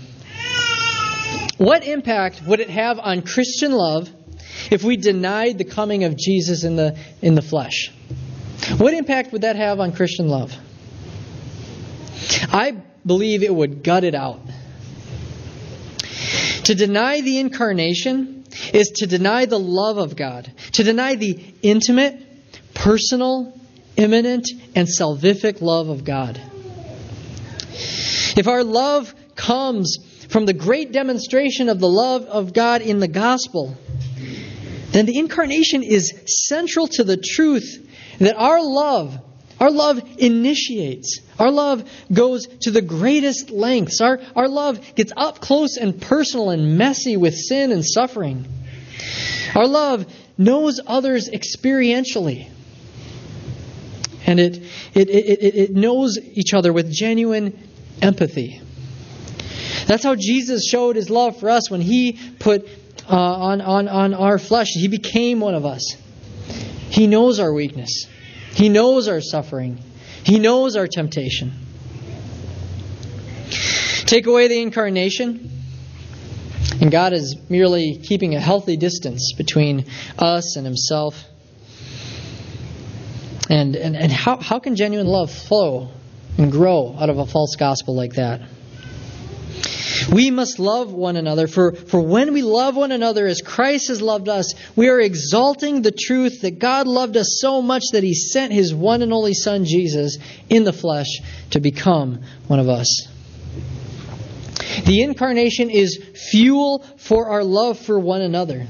What 1.58 1.86
impact 1.86 2.42
would 2.46 2.60
it 2.60 2.70
have 2.70 3.00
on 3.00 3.22
Christian 3.22 3.72
love 3.72 4.10
if 4.70 4.84
we 4.84 4.98
denied 4.98 5.58
the 5.58 5.64
coming 5.64 6.04
of 6.04 6.18
Jesus 6.18 6.64
in 6.64 6.76
the 6.76 6.98
in 7.22 7.36
the 7.36 7.42
flesh? 7.42 7.92
What 8.78 8.94
impact 8.94 9.32
would 9.32 9.42
that 9.42 9.56
have 9.56 9.80
on 9.80 9.94
Christian 9.94 10.28
love? 10.28 10.54
I 12.52 12.84
believe 13.08 13.44
it 13.44 13.54
would 13.54 13.84
gut 13.84 14.04
it 14.04 14.16
out. 14.16 14.42
To 16.66 16.76
deny 16.76 17.22
the 17.22 17.40
incarnation 17.40 18.44
is 18.74 18.90
to 18.98 19.08
deny 19.08 19.46
the 19.46 19.60
love 19.60 19.98
of 19.98 20.16
God, 20.16 20.52
to 20.74 20.84
deny 20.84 21.16
the 21.16 21.40
intimate, 21.62 22.22
personal, 22.74 23.58
immanent, 23.96 24.50
and 24.76 24.88
salvific 24.88 25.62
love 25.62 25.90
of 25.90 26.04
God. 26.04 26.40
If 28.36 28.48
our 28.48 28.64
love 28.64 29.14
comes 29.36 29.98
from 30.30 30.46
the 30.46 30.54
great 30.54 30.92
demonstration 30.92 31.70
of 31.70 31.80
the 31.80 31.90
love 31.90 32.26
of 32.26 32.54
God 32.54 32.82
in 32.82 33.00
the 33.00 33.08
gospel, 33.08 33.78
then 34.92 35.06
the 35.06 35.18
incarnation 35.18 35.84
is 35.84 36.14
central 36.48 36.88
to 36.88 37.04
the 37.04 37.18
truth 37.18 37.88
that 38.20 38.36
our 38.36 38.62
love 38.62 39.18
our 39.60 39.72
love 39.72 40.02
initiates. 40.18 41.20
Our 41.40 41.52
love 41.52 41.90
goes 42.14 42.48
to 42.62 42.72
the 42.72 42.82
greatest 42.82 43.50
lengths. 43.50 44.02
Our, 44.02 44.20
our 44.36 44.48
love 44.48 44.96
gets 44.96 45.12
up 45.16 45.40
close 45.40 45.78
and 45.78 46.00
personal 46.00 46.52
and 46.52 46.78
messy 46.78 47.18
with 47.18 47.36
sin 47.36 47.72
and 47.72 47.84
suffering. 47.84 48.48
Our 49.56 49.68
love 49.68 50.06
knows 50.38 50.80
others 50.86 51.30
experientially. 51.30 52.52
And 54.26 54.40
it, 54.40 54.58
it, 54.94 55.10
it, 55.10 55.56
it, 55.56 55.72
knows 55.74 56.20
each 56.20 56.54
other 56.54 56.74
with 56.74 56.92
genuine 56.92 57.58
empathy. 58.02 58.62
That's 59.88 60.04
how 60.04 60.16
Jesus 60.16 60.68
showed 60.68 60.98
his 60.98 61.10
love 61.10 61.40
for 61.40 61.50
us 61.50 61.72
when 61.72 61.80
he 61.82 62.20
put 62.40 62.68
uh, 63.10 63.16
on, 63.16 63.62
on, 63.62 63.88
on 63.88 64.14
our 64.14 64.38
flesh. 64.38 64.68
He 64.74 64.90
became 64.90 65.40
one 65.40 65.56
of 65.56 65.66
us. 65.66 65.96
He 66.90 67.08
knows 67.08 67.40
our 67.40 67.54
weakness. 67.54 68.06
He 68.58 68.70
knows 68.70 69.08
our 69.08 69.22
suffering, 69.22 69.78
He 70.24 70.40
knows 70.40 70.76
our 70.76 70.88
temptation. 70.88 71.54
Take 74.08 74.26
away 74.26 74.48
the 74.48 74.60
incarnation, 74.60 75.52
and 76.82 76.90
God 76.90 77.14
is 77.14 77.36
merely 77.50 77.98
keeping 78.02 78.34
a 78.34 78.40
healthy 78.40 78.76
distance 78.76 79.34
between 79.38 79.86
us 80.18 80.56
and 80.56 80.66
Himself. 80.66 81.24
And, 83.48 83.76
and, 83.76 83.96
and 83.96 84.12
how, 84.12 84.38
how 84.38 84.58
can 84.58 84.76
genuine 84.76 85.06
love 85.06 85.32
flow 85.32 85.90
and 86.40 86.52
grow 86.52 86.96
out 87.00 87.12
of 87.12 87.20
a 87.20 87.28
false 87.28 87.58
gospel 87.58 87.96
like 87.96 88.14
that? 88.14 88.42
We 90.12 90.32
must 90.32 90.60
love 90.60 90.94
one 90.94 91.18
another, 91.18 91.48
for, 91.48 91.74
for 91.74 92.02
when 92.02 92.34
we 92.34 92.42
love 92.42 92.76
one 92.76 92.92
another 92.92 93.28
as 93.28 93.42
Christ 93.42 93.90
has 93.90 94.02
loved 94.02 94.30
us, 94.30 94.54
we 94.76 94.90
are 94.90 95.00
exalting 95.00 95.82
the 95.82 95.92
truth 95.92 96.42
that 96.42 96.60
God 96.60 96.88
loved 96.88 97.18
us 97.18 97.40
so 97.42 97.62
much 97.62 97.84
that 97.92 98.04
he 98.04 98.14
sent 98.14 98.54
his 98.54 98.74
one 98.74 99.02
and 99.02 99.12
only 99.12 99.34
Son, 99.34 99.66
Jesus, 99.66 100.18
in 100.50 100.64
the 100.64 100.74
flesh 100.74 101.20
to 101.52 101.60
become 101.60 102.22
one 102.48 102.60
of 102.60 102.70
us. 102.70 103.08
The 104.86 105.02
incarnation 105.02 105.70
is 105.70 106.02
fuel 106.32 106.86
for 106.98 107.30
our 107.30 107.44
love 107.44 107.80
for 107.80 108.00
one 108.00 108.22
another. 108.22 108.66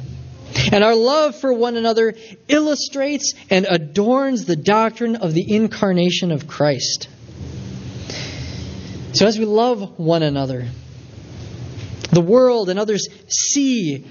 And 0.72 0.84
our 0.84 0.96
love 0.96 1.36
for 1.36 1.54
one 1.54 1.76
another 1.76 2.16
illustrates 2.48 3.34
and 3.50 3.68
adorns 3.70 4.46
the 4.46 4.56
doctrine 4.56 5.18
of 5.18 5.34
the 5.34 5.54
incarnation 5.56 6.32
of 6.32 6.48
Christ. 6.48 7.10
So, 9.14 9.28
as 9.28 9.38
we 9.38 9.46
love 9.46 10.00
one 10.00 10.24
another, 10.24 10.68
the 12.18 12.22
world 12.22 12.70
and 12.70 12.80
others 12.80 13.08
see 13.28 14.04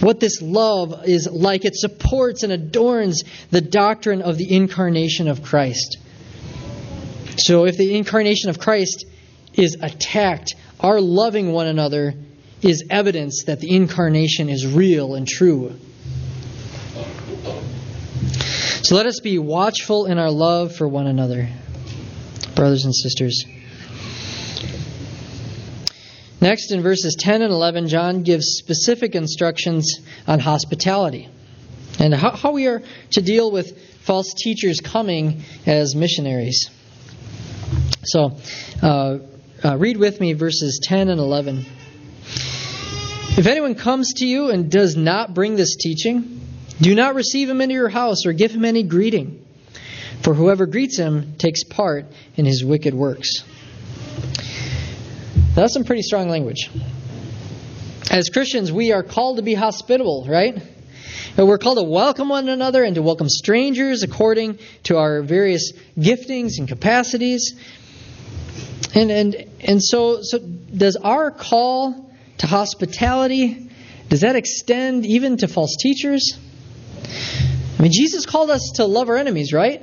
what 0.00 0.18
this 0.18 0.42
love 0.42 1.04
is 1.06 1.30
like. 1.30 1.64
It 1.64 1.76
supports 1.76 2.42
and 2.42 2.52
adorns 2.52 3.22
the 3.52 3.60
doctrine 3.60 4.22
of 4.22 4.38
the 4.38 4.52
incarnation 4.52 5.28
of 5.28 5.40
Christ. 5.40 5.98
So, 7.36 7.64
if 7.66 7.76
the 7.76 7.96
incarnation 7.96 8.50
of 8.50 8.58
Christ 8.58 9.06
is 9.54 9.76
attacked, 9.80 10.56
our 10.80 11.00
loving 11.00 11.52
one 11.52 11.68
another 11.68 12.14
is 12.60 12.82
evidence 12.90 13.44
that 13.44 13.60
the 13.60 13.72
incarnation 13.72 14.48
is 14.48 14.66
real 14.66 15.14
and 15.14 15.26
true. 15.28 15.78
So 18.82 18.96
let 18.96 19.06
us 19.06 19.20
be 19.20 19.38
watchful 19.38 20.06
in 20.06 20.18
our 20.18 20.32
love 20.32 20.74
for 20.74 20.88
one 20.88 21.06
another, 21.06 21.48
brothers 22.56 22.84
and 22.84 22.92
sisters. 22.92 23.44
Next, 26.42 26.72
in 26.72 26.82
verses 26.82 27.14
10 27.20 27.40
and 27.42 27.52
11, 27.52 27.86
John 27.86 28.24
gives 28.24 28.56
specific 28.58 29.14
instructions 29.14 30.00
on 30.26 30.40
hospitality 30.40 31.28
and 32.00 32.12
how, 32.12 32.50
we 32.50 32.66
are 32.66 32.82
to 33.12 33.22
deal 33.22 33.52
with 33.52 33.80
false 34.00 34.34
teachers 34.34 34.80
coming 34.80 35.44
as 35.66 35.94
missionaries. 35.94 36.68
So, 38.02 38.36
uh, 38.82 39.18
uh, 39.64 39.78
read 39.78 39.96
with 39.96 40.20
me 40.20 40.32
verses 40.32 40.80
10 40.82 41.10
and 41.10 41.20
11. 41.20 41.64
If 43.38 43.46
anyone 43.46 43.76
comes 43.76 44.14
to 44.14 44.26
you 44.26 44.50
and 44.50 44.68
does 44.68 44.96
not 44.96 45.34
bring 45.34 45.54
this 45.54 45.76
teaching, 45.76 46.40
do 46.80 46.96
not 46.96 47.14
receive 47.14 47.48
him 47.48 47.60
into 47.60 47.74
your 47.74 47.88
house 47.88 48.26
or 48.26 48.32
give 48.32 48.50
him 48.50 48.64
any 48.64 48.82
greeting, 48.82 49.46
for 50.22 50.34
whoever 50.34 50.66
greets 50.66 50.98
him 50.98 51.36
takes 51.38 51.62
part 51.62 52.06
in 52.34 52.46
his 52.46 52.64
wicked 52.64 52.94
works. 52.94 53.44
That's 55.54 55.74
some 55.74 55.84
pretty 55.84 56.00
strong 56.00 56.30
language. 56.30 56.70
As 58.10 58.30
Christians, 58.30 58.72
we 58.72 58.92
are 58.92 59.02
called 59.02 59.36
to 59.36 59.42
be 59.42 59.52
hospitable, 59.52 60.24
right? 60.26 60.62
And 61.36 61.46
We're 61.46 61.58
called 61.58 61.76
to 61.76 61.82
welcome 61.82 62.30
one 62.30 62.48
another 62.48 62.82
and 62.84 62.94
to 62.94 63.02
welcome 63.02 63.28
strangers 63.28 64.02
according 64.02 64.58
to 64.84 64.96
our 64.96 65.20
various 65.20 65.72
giftings 65.98 66.52
and 66.58 66.66
capacities. 66.66 67.54
And 68.94 69.10
and 69.10 69.34
and 69.60 69.84
so 69.84 70.20
so 70.22 70.38
does 70.38 70.96
our 70.96 71.30
call 71.30 72.10
to 72.38 72.46
hospitality 72.46 73.70
does 74.08 74.22
that 74.22 74.36
extend 74.36 75.04
even 75.04 75.36
to 75.38 75.48
false 75.48 75.76
teachers? 75.78 76.38
I 77.78 77.82
mean 77.82 77.92
Jesus 77.92 78.24
called 78.24 78.50
us 78.50 78.72
to 78.76 78.86
love 78.86 79.10
our 79.10 79.18
enemies, 79.18 79.52
right? 79.52 79.82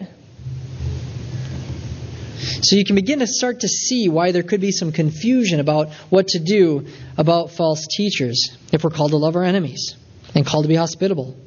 So 2.62 2.76
you 2.76 2.84
can 2.84 2.96
begin 2.96 3.20
to 3.20 3.28
start 3.28 3.62
to 3.62 3.68
see 3.68 4.10
why 4.10 4.32
there 4.32 4.44
could 4.44 4.62
be 4.62 4.72
some 4.72 4.92
confusion 4.92 5.60
about 5.60 5.94
what 6.10 6.30
to 6.30 6.40
do 6.40 6.88
about 7.18 7.52
false 7.52 7.88
teachers 7.88 8.58
if 8.74 8.84
we're 8.84 8.90
called 8.90 9.12
to 9.12 9.18
love 9.18 9.36
our 9.36 9.44
enemies 9.44 9.96
and 10.36 10.46
called 10.46 10.66
to 10.66 10.68
be 10.70 10.76
hospitable. 10.76 11.38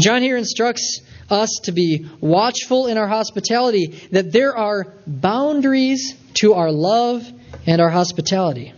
John 0.00 0.22
here 0.22 0.36
instructs 0.36 1.00
us 1.30 1.60
to 1.64 1.72
be 1.72 2.08
watchful 2.20 2.86
in 2.86 2.98
our 2.98 3.06
hospitality, 3.06 3.98
that 4.10 4.32
there 4.32 4.56
are 4.56 4.94
boundaries 5.06 6.14
to 6.34 6.54
our 6.54 6.70
love 6.70 7.30
and 7.66 7.80
our 7.80 7.90
hospitality. 7.90 8.72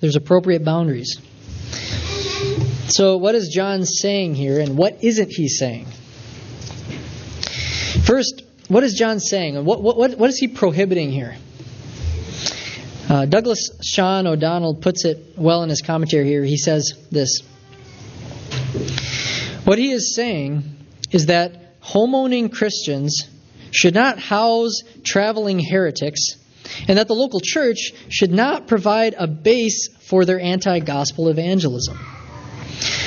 There's 0.00 0.16
appropriate 0.16 0.64
boundaries. 0.64 1.20
So, 2.88 3.16
what 3.16 3.34
is 3.34 3.48
John 3.48 3.84
saying 3.84 4.34
here, 4.34 4.58
and 4.58 4.76
what 4.76 5.04
isn't 5.04 5.30
he 5.30 5.48
saying? 5.48 5.86
First, 8.04 8.42
what 8.72 8.84
is 8.84 8.94
John 8.94 9.20
saying, 9.20 9.62
what, 9.66 9.82
what, 9.82 10.16
what 10.18 10.30
is 10.30 10.38
he 10.38 10.48
prohibiting 10.48 11.10
here? 11.10 11.36
Uh, 13.06 13.26
Douglas 13.26 13.68
Sean 13.82 14.26
O'Donnell 14.26 14.76
puts 14.76 15.04
it 15.04 15.34
well 15.36 15.62
in 15.62 15.68
his 15.68 15.82
commentary 15.82 16.24
here. 16.24 16.42
He 16.42 16.56
says 16.56 16.94
this 17.10 17.40
What 19.66 19.78
he 19.78 19.92
is 19.92 20.14
saying 20.14 20.62
is 21.10 21.26
that 21.26 21.74
home-owning 21.80 22.48
Christians 22.48 23.28
should 23.72 23.94
not 23.94 24.18
house 24.18 24.80
traveling 25.04 25.58
heretics, 25.58 26.36
and 26.88 26.96
that 26.96 27.08
the 27.08 27.14
local 27.14 27.40
church 27.40 27.92
should 28.08 28.32
not 28.32 28.68
provide 28.68 29.14
a 29.18 29.26
base 29.26 29.88
for 30.00 30.24
their 30.24 30.40
anti 30.40 30.78
gospel 30.78 31.28
evangelism. 31.28 31.98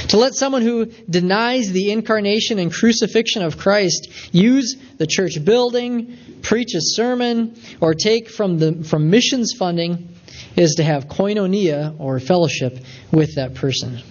To 0.09 0.17
let 0.17 0.35
someone 0.35 0.61
who 0.61 0.85
denies 1.09 1.71
the 1.71 1.91
incarnation 1.91 2.59
and 2.59 2.71
crucifixion 2.71 3.41
of 3.43 3.57
Christ 3.57 4.09
use 4.33 4.75
the 4.97 5.07
church 5.07 5.43
building, 5.43 6.17
preach 6.41 6.75
a 6.75 6.81
sermon, 6.81 7.55
or 7.81 7.93
take 7.93 8.29
from, 8.29 8.59
the, 8.59 8.83
from 8.83 9.09
missions 9.09 9.53
funding 9.57 10.09
is 10.55 10.75
to 10.75 10.83
have 10.83 11.07
koinonia 11.07 11.95
or 11.99 12.19
fellowship 12.19 12.77
with 13.11 13.35
that 13.35 13.55
person. 13.55 14.01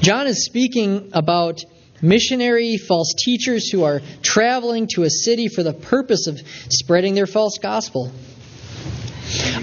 John 0.00 0.26
is 0.26 0.44
speaking 0.44 1.10
about 1.12 1.64
missionary 2.02 2.76
false 2.76 3.14
teachers 3.16 3.70
who 3.70 3.84
are 3.84 4.00
traveling 4.22 4.88
to 4.94 5.02
a 5.02 5.10
city 5.10 5.48
for 5.48 5.62
the 5.62 5.72
purpose 5.72 6.26
of 6.26 6.40
spreading 6.68 7.14
their 7.14 7.26
false 7.26 7.58
gospel. 7.58 8.12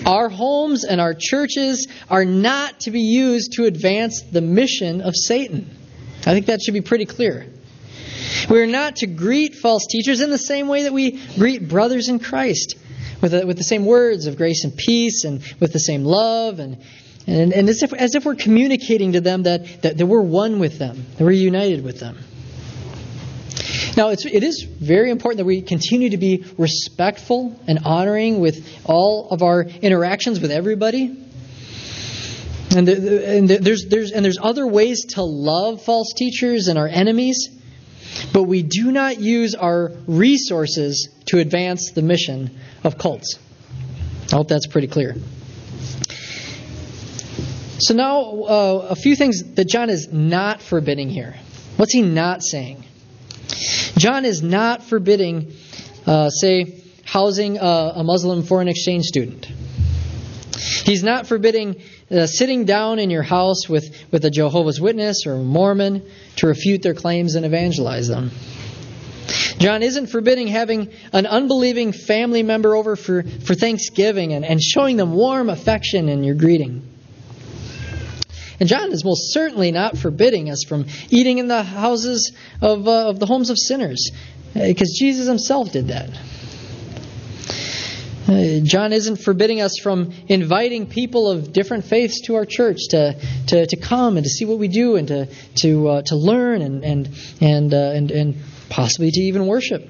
Our 0.06 0.30
homes 0.30 0.84
and 0.84 1.00
our 1.00 1.14
churches 1.18 1.88
are 2.10 2.26
not 2.26 2.82
to 2.82 2.92
be 2.92 3.02
used 3.02 3.54
to 3.54 3.66
advance 3.66 4.22
the 4.22 4.42
mission 4.42 5.02
of 5.02 5.16
Satan. 5.16 5.70
I 6.22 6.34
think 6.34 6.48
that 6.48 6.62
should 6.62 6.74
be 6.74 6.82
pretty 6.82 7.06
clear. 7.06 7.48
We 8.50 8.62
are 8.62 8.68
not 8.68 8.98
to 8.98 9.08
greet 9.08 9.56
false 9.56 9.86
teachers 9.88 10.22
in 10.22 10.30
the 10.30 10.38
same 10.38 10.68
way 10.68 10.84
that 10.84 10.94
we 10.94 11.20
greet 11.36 11.68
brothers 11.68 12.10
in 12.10 12.20
Christ, 12.20 12.76
with, 13.22 13.32
the, 13.32 13.46
with 13.46 13.58
the 13.58 13.64
same 13.64 13.86
words 13.86 14.26
of 14.26 14.38
grace 14.38 14.64
and 14.64 14.76
peace, 14.76 15.24
and 15.24 15.42
with 15.60 15.74
the 15.74 15.80
same 15.80 16.04
love, 16.04 16.60
and, 16.60 16.78
and, 17.28 17.54
and 17.54 17.70
as, 17.70 17.84
if, 17.84 17.94
as 17.94 18.16
if 18.16 18.26
we're 18.26 18.36
communicating 18.36 19.14
to 19.14 19.22
them 19.22 19.44
that, 19.44 19.82
that, 19.84 19.98
that 19.98 20.06
we're 20.06 20.22
one 20.22 20.60
with 20.60 20.80
them, 20.80 21.06
that 21.18 21.24
we're 21.24 21.32
united 21.32 21.84
with 21.84 22.00
them. 22.00 22.18
Now, 23.98 24.10
it's, 24.10 24.26
it 24.26 24.44
is 24.44 24.64
very 24.64 25.10
important 25.10 25.40
that 25.40 25.46
we 25.46 25.62
continue 25.62 26.12
to 26.12 26.18
be 26.18 26.46
respectful 26.58 27.60
and 27.68 27.80
honoring 27.84 28.40
with 28.40 28.66
all 28.86 29.30
of 29.32 29.42
our 29.42 29.64
interactions 29.64 30.40
with 30.40 30.52
everybody. 30.52 31.18
And, 32.74 32.88
the, 32.88 33.28
and 33.28 33.50
the, 33.50 33.58
there's, 33.58 33.86
there's, 33.90 34.12
and 34.12 34.24
there's 34.24 34.38
other 34.42 34.66
ways 34.66 35.06
to 35.16 35.24
love 35.24 35.84
false 35.84 36.14
teachers 36.14 36.70
and 36.70 36.80
our 36.80 36.88
enemies, 36.88 37.50
but 38.32 38.44
we 38.44 38.64
do 38.64 38.92
not 38.94 39.20
use 39.20 39.56
our 39.56 39.92
resources 40.08 41.10
to 41.26 41.40
advance 41.40 41.92
the 41.92 42.02
mission 42.02 42.58
of 42.86 42.98
cults. 42.98 43.40
I 44.32 44.38
hope 44.38 44.48
that's 44.48 44.68
pretty 44.68 44.88
clear. 44.88 45.16
So, 47.80 47.94
now 47.96 48.44
uh, 48.44 48.88
a 48.92 48.96
few 48.96 49.16
things 49.16 49.56
that 49.56 49.68
John 49.68 49.90
is 49.90 50.14
not 50.14 50.62
forbidding 50.62 51.10
here. 51.10 51.36
What's 51.76 51.94
he 51.94 52.04
not 52.04 52.42
saying? 52.42 52.86
John 54.02 54.26
is 54.26 54.42
not 54.42 54.82
forbidding, 54.82 55.54
uh, 56.08 56.32
say, 56.32 56.82
housing 57.06 57.60
a, 57.60 57.94
a, 57.98 58.04
Muslim 58.04 58.42
foreign 58.42 58.68
exchange 58.68 59.06
student. 59.06 59.46
He's 60.86 61.04
not 61.04 61.28
forbidding 61.28 61.84
uh, 62.10 62.26
sitting 62.26 62.66
down 62.66 62.98
in 62.98 63.12
your 63.12 63.22
house 63.22 63.70
with, 63.70 63.96
with 64.12 64.26
a 64.26 64.32
Jehovah's 64.32 64.82
Witness 64.82 65.28
or 65.28 65.34
a 65.34 65.44
Mormon 65.44 66.04
to 66.38 66.48
refute 66.48 66.82
their 66.82 66.96
claims 66.96 67.36
and 67.36 67.46
evangelize 67.46 68.08
them. 68.08 68.32
John 69.60 69.84
isn't 69.84 70.08
forbidding 70.08 70.48
having 70.48 70.90
an 71.14 71.28
unbelieving 71.28 71.92
family 71.92 72.42
member 72.42 72.76
over 72.76 72.96
for, 72.96 73.22
for 73.22 73.54
Thanksgiving 73.54 74.34
and, 74.34 74.44
and 74.44 74.60
showing 74.60 74.98
them 74.98 75.14
warm 75.14 75.48
affection 75.48 76.10
in 76.10 76.24
your 76.24 76.34
greeting. 76.34 76.91
And 78.62 78.70
John 78.70 78.92
is 78.92 79.04
most 79.04 79.34
certainly 79.34 79.72
not 79.72 79.98
forbidding 79.98 80.52
us 80.52 80.64
from 80.64 80.86
eating 81.10 81.40
in 81.40 81.48
the 81.48 81.64
houses 81.64 82.32
of, 82.62 82.88
uh, 82.88 83.10
of 83.10 83.20
the 83.20 83.26
homes 83.26 83.50
of 83.50 83.58
sinners, 83.58 84.12
because 84.54 84.92
uh, 84.92 85.00
Jesus 85.00 85.28
himself 85.28 85.72
did 85.72 85.88
that. 85.88 86.10
Uh, 88.28 88.60
John 88.64 88.94
isn't 88.94 89.16
forbidding 89.16 89.62
us 89.62 89.80
from 89.82 90.14
inviting 90.28 90.86
people 90.86 91.28
of 91.28 91.52
different 91.52 91.86
faiths 91.86 92.22
to 92.28 92.36
our 92.36 92.46
church 92.46 92.78
to, 92.92 93.20
to, 93.48 93.66
to 93.66 93.76
come 93.78 94.18
and 94.18 94.24
to 94.24 94.30
see 94.30 94.46
what 94.46 94.60
we 94.60 94.68
do 94.68 94.96
and 94.96 95.08
to, 95.08 95.28
to, 95.62 95.88
uh, 95.88 96.02
to 96.04 96.16
learn 96.16 96.62
and, 96.62 96.84
and, 96.86 97.10
and, 97.42 97.74
uh, 97.74 97.78
and, 97.78 98.12
and 98.12 98.36
possibly 98.70 99.10
to 99.10 99.22
even 99.22 99.48
worship. 99.48 99.90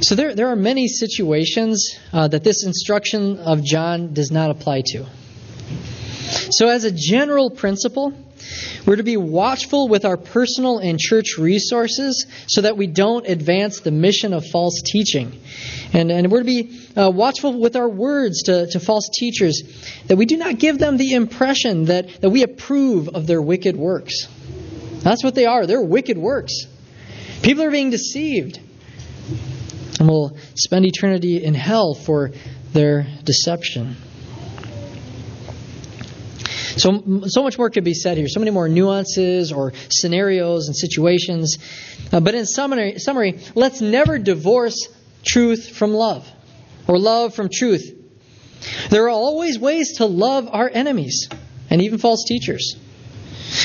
So 0.00 0.14
there, 0.14 0.34
there 0.34 0.48
are 0.48 0.56
many 0.56 0.88
situations 0.88 1.96
uh, 2.12 2.28
that 2.28 2.44
this 2.44 2.64
instruction 2.64 3.38
of 3.38 3.64
John 3.64 4.12
does 4.12 4.30
not 4.30 4.50
apply 4.50 4.82
to. 4.88 5.06
So, 6.50 6.68
as 6.68 6.84
a 6.84 6.92
general 6.92 7.50
principle, 7.50 8.12
we're 8.86 8.96
to 8.96 9.02
be 9.02 9.16
watchful 9.16 9.88
with 9.88 10.04
our 10.04 10.18
personal 10.18 10.78
and 10.78 10.98
church 10.98 11.38
resources 11.38 12.26
so 12.46 12.60
that 12.60 12.76
we 12.76 12.86
don't 12.86 13.26
advance 13.26 13.80
the 13.80 13.90
mission 13.90 14.34
of 14.34 14.44
false 14.46 14.82
teaching. 14.82 15.40
And, 15.92 16.12
and 16.12 16.30
we're 16.30 16.40
to 16.40 16.44
be 16.44 16.78
uh, 16.94 17.10
watchful 17.10 17.58
with 17.58 17.74
our 17.74 17.88
words 17.88 18.42
to, 18.44 18.66
to 18.66 18.80
false 18.80 19.08
teachers, 19.14 19.62
that 20.08 20.16
we 20.16 20.26
do 20.26 20.36
not 20.36 20.58
give 20.58 20.78
them 20.78 20.98
the 20.98 21.14
impression 21.14 21.86
that, 21.86 22.20
that 22.20 22.30
we 22.30 22.42
approve 22.42 23.08
of 23.08 23.26
their 23.26 23.40
wicked 23.40 23.76
works. 23.76 24.28
That's 25.02 25.24
what 25.24 25.34
they 25.34 25.46
are. 25.46 25.66
They're 25.66 25.80
wicked 25.80 26.18
works. 26.18 26.66
People 27.42 27.64
are 27.64 27.70
being 27.70 27.90
deceived 27.90 28.60
and 29.98 30.08
will 30.08 30.36
spend 30.54 30.84
eternity 30.86 31.42
in 31.42 31.54
hell 31.54 31.94
for 31.94 32.32
their 32.72 33.06
deception. 33.24 33.96
So, 36.76 37.22
so 37.26 37.42
much 37.42 37.56
more 37.56 37.70
could 37.70 37.84
be 37.84 37.94
said 37.94 38.18
here. 38.18 38.28
So 38.28 38.38
many 38.38 38.50
more 38.50 38.68
nuances 38.68 39.50
or 39.50 39.72
scenarios 39.90 40.66
and 40.66 40.76
situations. 40.76 41.56
Uh, 42.12 42.20
but 42.20 42.34
in 42.34 42.44
summary, 42.44 42.98
summary, 42.98 43.38
let's 43.54 43.80
never 43.80 44.18
divorce 44.18 44.88
truth 45.24 45.70
from 45.70 45.94
love 45.94 46.30
or 46.86 46.98
love 46.98 47.34
from 47.34 47.48
truth. 47.50 47.94
There 48.90 49.04
are 49.04 49.10
always 49.10 49.58
ways 49.58 49.98
to 49.98 50.06
love 50.06 50.48
our 50.50 50.70
enemies. 50.72 51.28
and 51.70 51.82
even 51.82 51.98
false 51.98 52.24
teachers. 52.24 52.76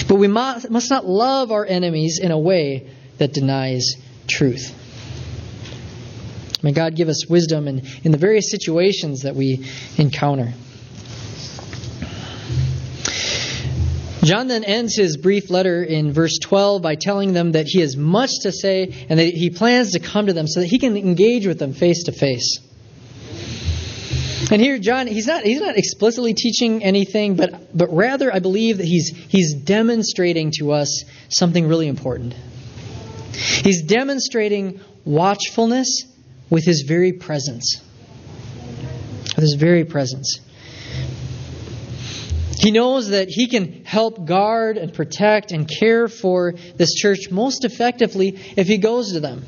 But 0.07 0.15
we 0.15 0.27
must, 0.27 0.69
must 0.69 0.89
not 0.89 1.05
love 1.05 1.51
our 1.51 1.65
enemies 1.65 2.19
in 2.19 2.31
a 2.31 2.39
way 2.39 2.89
that 3.17 3.33
denies 3.33 3.95
truth. 4.27 4.73
May 6.63 6.71
God 6.71 6.95
give 6.95 7.09
us 7.09 7.27
wisdom 7.27 7.67
in, 7.67 7.83
in 8.03 8.11
the 8.11 8.17
various 8.17 8.51
situations 8.51 9.21
that 9.21 9.35
we 9.35 9.65
encounter. 9.97 10.53
John 14.23 14.47
then 14.47 14.63
ends 14.63 14.95
his 14.95 15.17
brief 15.17 15.49
letter 15.49 15.83
in 15.83 16.13
verse 16.13 16.37
12 16.37 16.81
by 16.83 16.93
telling 16.93 17.33
them 17.33 17.53
that 17.53 17.65
he 17.65 17.81
has 17.81 17.97
much 17.97 18.29
to 18.43 18.51
say 18.51 19.05
and 19.09 19.17
that 19.17 19.33
he 19.33 19.49
plans 19.49 19.93
to 19.93 19.99
come 19.99 20.27
to 20.27 20.33
them 20.33 20.45
so 20.45 20.59
that 20.59 20.67
he 20.67 20.77
can 20.77 20.95
engage 20.95 21.47
with 21.47 21.57
them 21.57 21.73
face 21.73 22.03
to 22.03 22.11
face. 22.11 22.59
And 24.51 24.61
here, 24.61 24.77
John, 24.77 25.07
he's 25.07 25.27
not, 25.27 25.43
he's 25.43 25.61
not 25.61 25.77
explicitly 25.77 26.33
teaching 26.33 26.83
anything, 26.83 27.35
but, 27.35 27.75
but 27.75 27.91
rather, 27.91 28.33
I 28.33 28.39
believe 28.39 28.77
that 28.77 28.85
he's, 28.85 29.09
he's 29.29 29.55
demonstrating 29.55 30.51
to 30.59 30.73
us 30.73 31.03
something 31.29 31.67
really 31.67 31.87
important. 31.87 32.33
He's 33.33 33.83
demonstrating 33.83 34.81
watchfulness 35.03 36.03
with 36.51 36.65
his 36.65 36.83
very 36.87 37.13
presence. 37.13 37.81
With 39.35 39.43
his 39.43 39.55
very 39.57 39.85
presence. 39.85 40.39
He 42.59 42.69
knows 42.69 43.09
that 43.09 43.27
he 43.29 43.47
can 43.47 43.85
help 43.85 44.25
guard 44.25 44.77
and 44.77 44.93
protect 44.93 45.51
and 45.51 45.67
care 45.67 46.07
for 46.07 46.53
this 46.75 46.93
church 46.93 47.31
most 47.31 47.65
effectively 47.65 48.37
if 48.55 48.67
he 48.67 48.77
goes 48.77 49.13
to 49.13 49.19
them. 49.19 49.47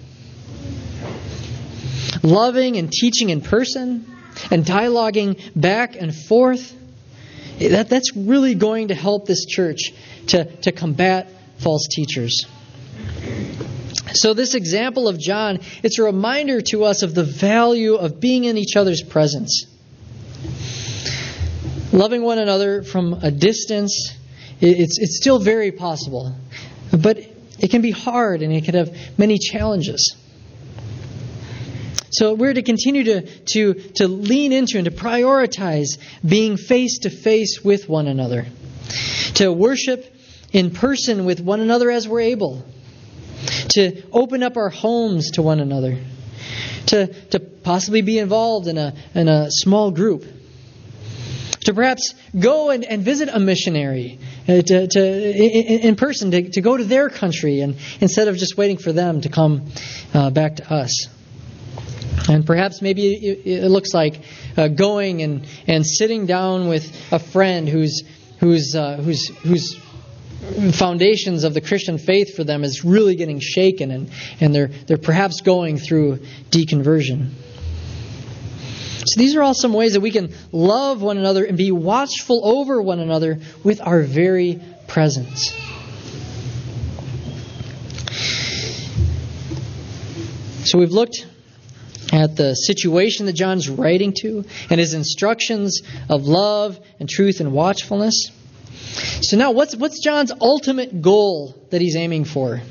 Loving 2.23 2.77
and 2.77 2.91
teaching 2.91 3.29
in 3.29 3.41
person, 3.41 4.07
and 4.49 4.65
dialoguing 4.65 5.39
back 5.55 5.95
and 5.95 6.15
forth, 6.15 6.75
that, 7.59 7.89
that's 7.89 8.15
really 8.15 8.55
going 8.55 8.87
to 8.87 8.95
help 8.95 9.27
this 9.27 9.45
church 9.45 9.93
to, 10.27 10.45
to 10.45 10.71
combat 10.71 11.29
false 11.59 11.87
teachers. 11.91 12.45
So 14.13 14.33
this 14.33 14.53
example 14.55 15.07
of 15.07 15.19
John, 15.19 15.59
it's 15.81 15.99
a 15.99 16.03
reminder 16.03 16.61
to 16.69 16.83
us 16.83 17.01
of 17.01 17.15
the 17.15 17.23
value 17.23 17.95
of 17.95 18.19
being 18.19 18.45
in 18.45 18.57
each 18.57 18.75
other's 18.75 19.01
presence. 19.01 19.65
Loving 21.91 22.23
one 22.23 22.39
another 22.39 22.83
from 22.83 23.13
a 23.13 23.31
distance, 23.31 24.13
it's, 24.61 24.99
it's 24.99 25.17
still 25.17 25.39
very 25.39 25.71
possible. 25.71 26.35
But 26.91 27.19
it 27.59 27.71
can 27.71 27.81
be 27.81 27.91
hard 27.91 28.41
and 28.41 28.53
it 28.53 28.65
can 28.65 28.75
have 28.75 29.17
many 29.17 29.37
challenges. 29.37 30.15
So 32.11 32.35
we're 32.35 32.53
to 32.53 32.61
continue 32.61 33.03
to, 33.05 33.21
to, 33.53 33.73
to 33.95 34.07
lean 34.07 34.53
into 34.53 34.77
and 34.77 34.85
to 34.85 34.91
prioritize 34.91 35.97
being 36.23 36.57
face 36.57 36.99
to 36.99 37.09
face 37.09 37.61
with 37.63 37.89
one 37.89 38.05
another, 38.07 38.45
to 39.35 39.51
worship 39.51 40.15
in 40.51 40.69
person 40.69 41.25
with 41.25 41.41
one 41.41 41.59
another 41.59 41.89
as 41.89 42.07
we're 42.07 42.21
able, 42.21 42.63
to 43.69 44.03
open 44.11 44.43
up 44.43 44.57
our 44.57 44.69
homes 44.69 45.31
to 45.31 45.41
one 45.41 45.59
another, 45.59 45.97
to, 46.87 47.07
to 47.07 47.39
possibly 47.39 48.01
be 48.01 48.19
involved 48.19 48.67
in 48.67 48.77
a, 48.77 48.93
in 49.15 49.27
a 49.27 49.47
small 49.49 49.91
group, 49.91 50.25
to 51.61 51.73
perhaps 51.73 52.13
go 52.37 52.71
and, 52.71 52.83
and 52.83 53.03
visit 53.03 53.29
a 53.31 53.39
missionary 53.39 54.19
uh, 54.47 54.61
to, 54.61 54.87
to, 54.87 54.99
in, 55.01 55.79
in 55.79 55.95
person, 55.95 56.31
to, 56.31 56.49
to 56.49 56.61
go 56.61 56.75
to 56.75 56.83
their 56.83 57.09
country, 57.09 57.61
and 57.61 57.77
instead 58.01 58.27
of 58.27 58.35
just 58.37 58.57
waiting 58.57 58.77
for 58.77 58.91
them 58.91 59.21
to 59.21 59.29
come 59.29 59.69
uh, 60.13 60.29
back 60.29 60.57
to 60.57 60.73
us. 60.73 61.07
And 62.29 62.45
perhaps 62.45 62.81
maybe 62.81 63.07
it 63.13 63.69
looks 63.69 63.93
like 63.93 64.21
uh, 64.55 64.67
going 64.69 65.21
and, 65.23 65.45
and 65.67 65.85
sitting 65.85 66.25
down 66.25 66.67
with 66.67 66.85
a 67.11 67.19
friend 67.19 67.67
who's, 67.67 68.03
who's, 68.39 68.75
uh, 68.75 68.97
who's, 68.97 69.27
who's 69.39 69.82
foundations 70.73 71.43
of 71.43 71.53
the 71.53 71.61
Christian 71.61 71.97
faith 71.97 72.35
for 72.35 72.43
them 72.43 72.63
is 72.63 72.83
really 72.83 73.15
getting 73.15 73.39
shaken 73.39 73.91
and, 73.91 74.11
and 74.39 74.53
they're, 74.53 74.67
they're 74.67 74.97
perhaps 74.97 75.41
going 75.41 75.77
through 75.77 76.19
deconversion. 76.49 77.31
So 79.05 79.19
these 79.19 79.35
are 79.35 79.43
all 79.43 79.53
some 79.53 79.73
ways 79.73 79.93
that 79.93 80.01
we 80.01 80.11
can 80.11 80.33
love 80.51 81.01
one 81.01 81.17
another 81.17 81.43
and 81.43 81.57
be 81.57 81.71
watchful 81.71 82.41
over 82.43 82.81
one 82.81 82.99
another 82.99 83.39
with 83.63 83.81
our 83.81 84.01
very 84.01 84.61
presence. 84.87 85.51
So 90.65 90.79
we've 90.79 90.91
looked 90.91 91.25
at 92.13 92.35
the 92.37 92.53
situation 92.53 93.25
that 93.25 93.33
John's 93.33 93.69
writing 93.69 94.13
to 94.21 94.45
and 94.69 94.79
his 94.79 94.93
instructions 94.93 95.81
of 96.09 96.23
love 96.23 96.79
and 96.99 97.09
truth 97.09 97.41
and 97.41 97.51
watchfulness. 97.51 98.31
So 98.93 99.37
now 99.37 99.51
what's 99.51 99.75
what's 99.75 99.99
John's 99.99 100.31
ultimate 100.39 101.01
goal 101.01 101.55
that 101.71 101.81
he's 101.81 101.95
aiming 101.95 102.25
for? 102.25 102.61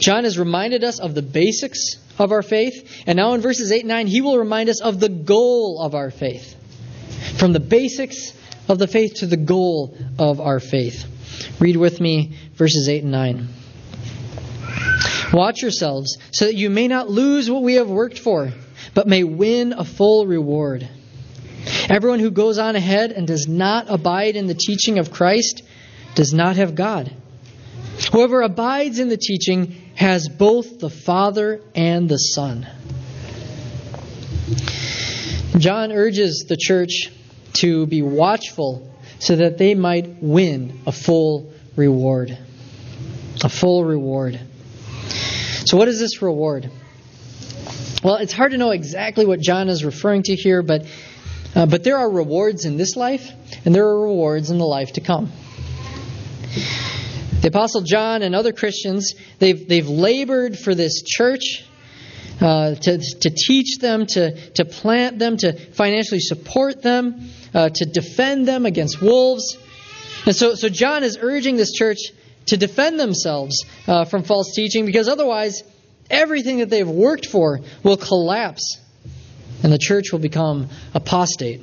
John 0.00 0.24
has 0.24 0.38
reminded 0.38 0.82
us 0.82 0.98
of 0.98 1.14
the 1.14 1.22
basics 1.22 1.96
of 2.18 2.32
our 2.32 2.42
faith, 2.42 3.02
and 3.06 3.16
now 3.16 3.34
in 3.34 3.40
verses 3.40 3.70
8 3.70 3.80
and 3.80 3.88
9 3.88 4.06
he 4.06 4.20
will 4.20 4.38
remind 4.38 4.68
us 4.68 4.80
of 4.80 4.98
the 4.98 5.08
goal 5.08 5.80
of 5.80 5.94
our 5.94 6.10
faith. 6.10 6.56
From 7.38 7.52
the 7.52 7.60
basics 7.60 8.32
of 8.68 8.78
the 8.78 8.86
faith 8.86 9.14
to 9.16 9.26
the 9.26 9.36
goal 9.36 9.96
of 10.18 10.40
our 10.40 10.60
faith. 10.60 11.06
Read 11.60 11.76
with 11.76 12.00
me 12.00 12.36
verses 12.54 12.88
8 12.88 13.02
and 13.02 13.12
9. 13.12 13.48
Watch 15.32 15.62
yourselves, 15.62 16.18
so 16.32 16.46
that 16.46 16.56
you 16.56 16.70
may 16.70 16.88
not 16.88 17.08
lose 17.08 17.50
what 17.50 17.62
we 17.62 17.74
have 17.74 17.88
worked 17.88 18.18
for, 18.18 18.52
but 18.94 19.06
may 19.06 19.22
win 19.22 19.72
a 19.72 19.84
full 19.84 20.26
reward. 20.26 20.88
Everyone 21.90 22.20
who 22.20 22.30
goes 22.30 22.58
on 22.58 22.76
ahead 22.76 23.10
and 23.10 23.26
does 23.26 23.48
not 23.48 23.86
abide 23.88 24.36
in 24.36 24.46
the 24.46 24.54
teaching 24.54 25.00
of 25.00 25.10
Christ 25.10 25.64
does 26.14 26.32
not 26.32 26.54
have 26.54 26.76
God. 26.76 27.12
Whoever 28.12 28.42
abides 28.42 29.00
in 29.00 29.08
the 29.08 29.16
teaching 29.16 29.74
has 29.96 30.28
both 30.28 30.78
the 30.78 30.88
Father 30.88 31.60
and 31.74 32.08
the 32.08 32.16
Son. 32.16 32.64
John 35.58 35.90
urges 35.90 36.46
the 36.48 36.56
church 36.56 37.10
to 37.54 37.86
be 37.86 38.02
watchful 38.02 38.88
so 39.18 39.34
that 39.34 39.58
they 39.58 39.74
might 39.74 40.22
win 40.22 40.82
a 40.86 40.92
full 40.92 41.52
reward. 41.74 42.38
A 43.42 43.48
full 43.48 43.84
reward. 43.84 44.38
So, 45.64 45.76
what 45.76 45.88
is 45.88 45.98
this 45.98 46.22
reward? 46.22 46.70
Well, 48.02 48.16
it's 48.16 48.32
hard 48.32 48.52
to 48.52 48.58
know 48.58 48.70
exactly 48.70 49.26
what 49.26 49.40
John 49.40 49.68
is 49.68 49.84
referring 49.84 50.22
to 50.22 50.34
here, 50.34 50.62
but, 50.62 50.86
uh, 51.54 51.66
but 51.66 51.84
there 51.84 51.96
are 51.96 52.10
rewards 52.10 52.64
in 52.64 52.76
this 52.76 52.96
life, 52.96 53.30
and 53.64 53.74
there 53.74 53.86
are 53.86 54.00
rewards 54.00 54.50
in 54.50 54.58
the 54.58 54.66
life 54.66 54.92
to 54.94 55.00
come. 55.00 55.32
The 57.40 57.48
Apostle 57.48 57.80
John 57.82 58.22
and 58.22 58.34
other 58.34 58.52
Christians, 58.52 59.14
they've, 59.38 59.68
they've 59.68 59.88
labored 59.88 60.58
for 60.58 60.74
this 60.74 61.02
church 61.02 61.64
uh, 62.40 62.74
to, 62.74 62.98
to 62.98 63.30
teach 63.30 63.78
them, 63.78 64.06
to, 64.06 64.50
to 64.52 64.64
plant 64.64 65.18
them, 65.18 65.36
to 65.38 65.52
financially 65.72 66.20
support 66.20 66.82
them, 66.82 67.30
uh, 67.54 67.70
to 67.70 67.84
defend 67.86 68.46
them 68.46 68.66
against 68.66 69.00
wolves. 69.00 69.56
And 70.26 70.36
so, 70.36 70.54
so 70.54 70.68
John 70.68 71.02
is 71.02 71.18
urging 71.20 71.56
this 71.56 71.72
church 71.72 71.98
to 72.46 72.56
defend 72.56 73.00
themselves 73.00 73.64
uh, 73.86 74.04
from 74.04 74.22
false 74.22 74.52
teaching 74.54 74.86
because 74.86 75.08
otherwise, 75.08 75.62
everything 76.10 76.58
that 76.58 76.70
they've 76.70 76.88
worked 76.88 77.26
for 77.26 77.60
will 77.82 77.96
collapse 77.96 78.78
and 79.62 79.72
the 79.72 79.78
church 79.78 80.12
will 80.12 80.18
become 80.18 80.68
apostate. 80.94 81.62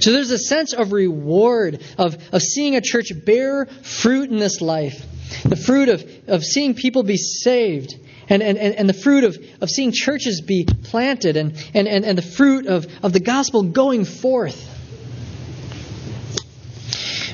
So 0.00 0.12
there's 0.12 0.30
a 0.30 0.38
sense 0.38 0.72
of 0.72 0.92
reward, 0.92 1.82
of, 1.98 2.16
of 2.32 2.42
seeing 2.42 2.76
a 2.76 2.80
church 2.80 3.12
bear 3.24 3.66
fruit 3.66 4.30
in 4.30 4.38
this 4.38 4.60
life. 4.60 5.04
The 5.44 5.56
fruit 5.56 5.88
of, 5.88 6.04
of 6.28 6.44
seeing 6.44 6.74
people 6.74 7.02
be 7.02 7.16
saved. 7.16 7.94
And, 8.28 8.42
and, 8.42 8.58
and 8.58 8.88
the 8.88 8.94
fruit 8.94 9.24
of, 9.24 9.38
of 9.60 9.70
seeing 9.70 9.92
churches 9.92 10.40
be 10.40 10.64
planted. 10.64 11.36
And, 11.36 11.56
and, 11.74 11.86
and, 11.86 12.04
and 12.04 12.18
the 12.18 12.22
fruit 12.22 12.66
of, 12.66 12.86
of 13.02 13.12
the 13.12 13.20
gospel 13.20 13.62
going 13.62 14.04
forth. 14.04 14.68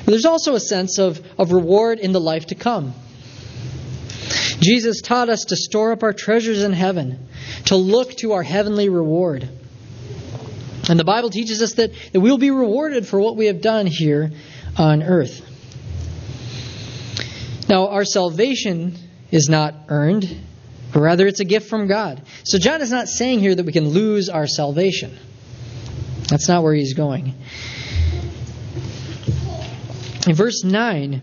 But 0.05 0.11
there's 0.11 0.25
also 0.25 0.55
a 0.55 0.59
sense 0.59 0.97
of, 0.97 1.21
of 1.37 1.51
reward 1.51 1.99
in 1.99 2.11
the 2.11 2.21
life 2.21 2.47
to 2.47 2.55
come. 2.55 2.93
Jesus 4.59 5.01
taught 5.01 5.29
us 5.29 5.45
to 5.45 5.55
store 5.55 5.91
up 5.91 6.03
our 6.03 6.13
treasures 6.13 6.63
in 6.63 6.73
heaven, 6.73 7.28
to 7.65 7.75
look 7.75 8.15
to 8.17 8.33
our 8.33 8.43
heavenly 8.43 8.89
reward. 8.89 9.47
And 10.89 10.99
the 10.99 11.03
Bible 11.03 11.29
teaches 11.29 11.61
us 11.61 11.73
that, 11.73 11.91
that 12.13 12.19
we'll 12.19 12.37
be 12.37 12.51
rewarded 12.51 13.07
for 13.07 13.19
what 13.19 13.35
we 13.35 13.45
have 13.45 13.61
done 13.61 13.85
here 13.85 14.31
on 14.77 15.03
earth. 15.03 15.45
Now, 17.69 17.89
our 17.89 18.05
salvation 18.05 18.95
is 19.29 19.47
not 19.47 19.75
earned, 19.89 20.35
but 20.91 21.01
rather 21.01 21.27
it's 21.27 21.39
a 21.39 21.45
gift 21.45 21.69
from 21.69 21.87
God. 21.87 22.23
So, 22.43 22.57
John 22.57 22.81
is 22.81 22.89
not 22.89 23.07
saying 23.07 23.39
here 23.39 23.53
that 23.53 23.65
we 23.65 23.71
can 23.71 23.89
lose 23.89 24.29
our 24.29 24.47
salvation. 24.47 25.15
That's 26.29 26.47
not 26.47 26.63
where 26.63 26.73
he's 26.73 26.95
going. 26.95 27.35
In 30.27 30.33
verse 30.35 30.63
9, 30.63 31.21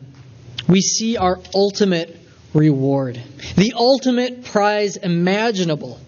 we 0.68 0.80
see 0.80 1.16
our 1.16 1.38
ultimate 1.54 2.16
reward, 2.54 3.20
the 3.56 3.74
ultimate 3.76 4.44
prize 4.44 4.96
imaginable. 4.96 6.00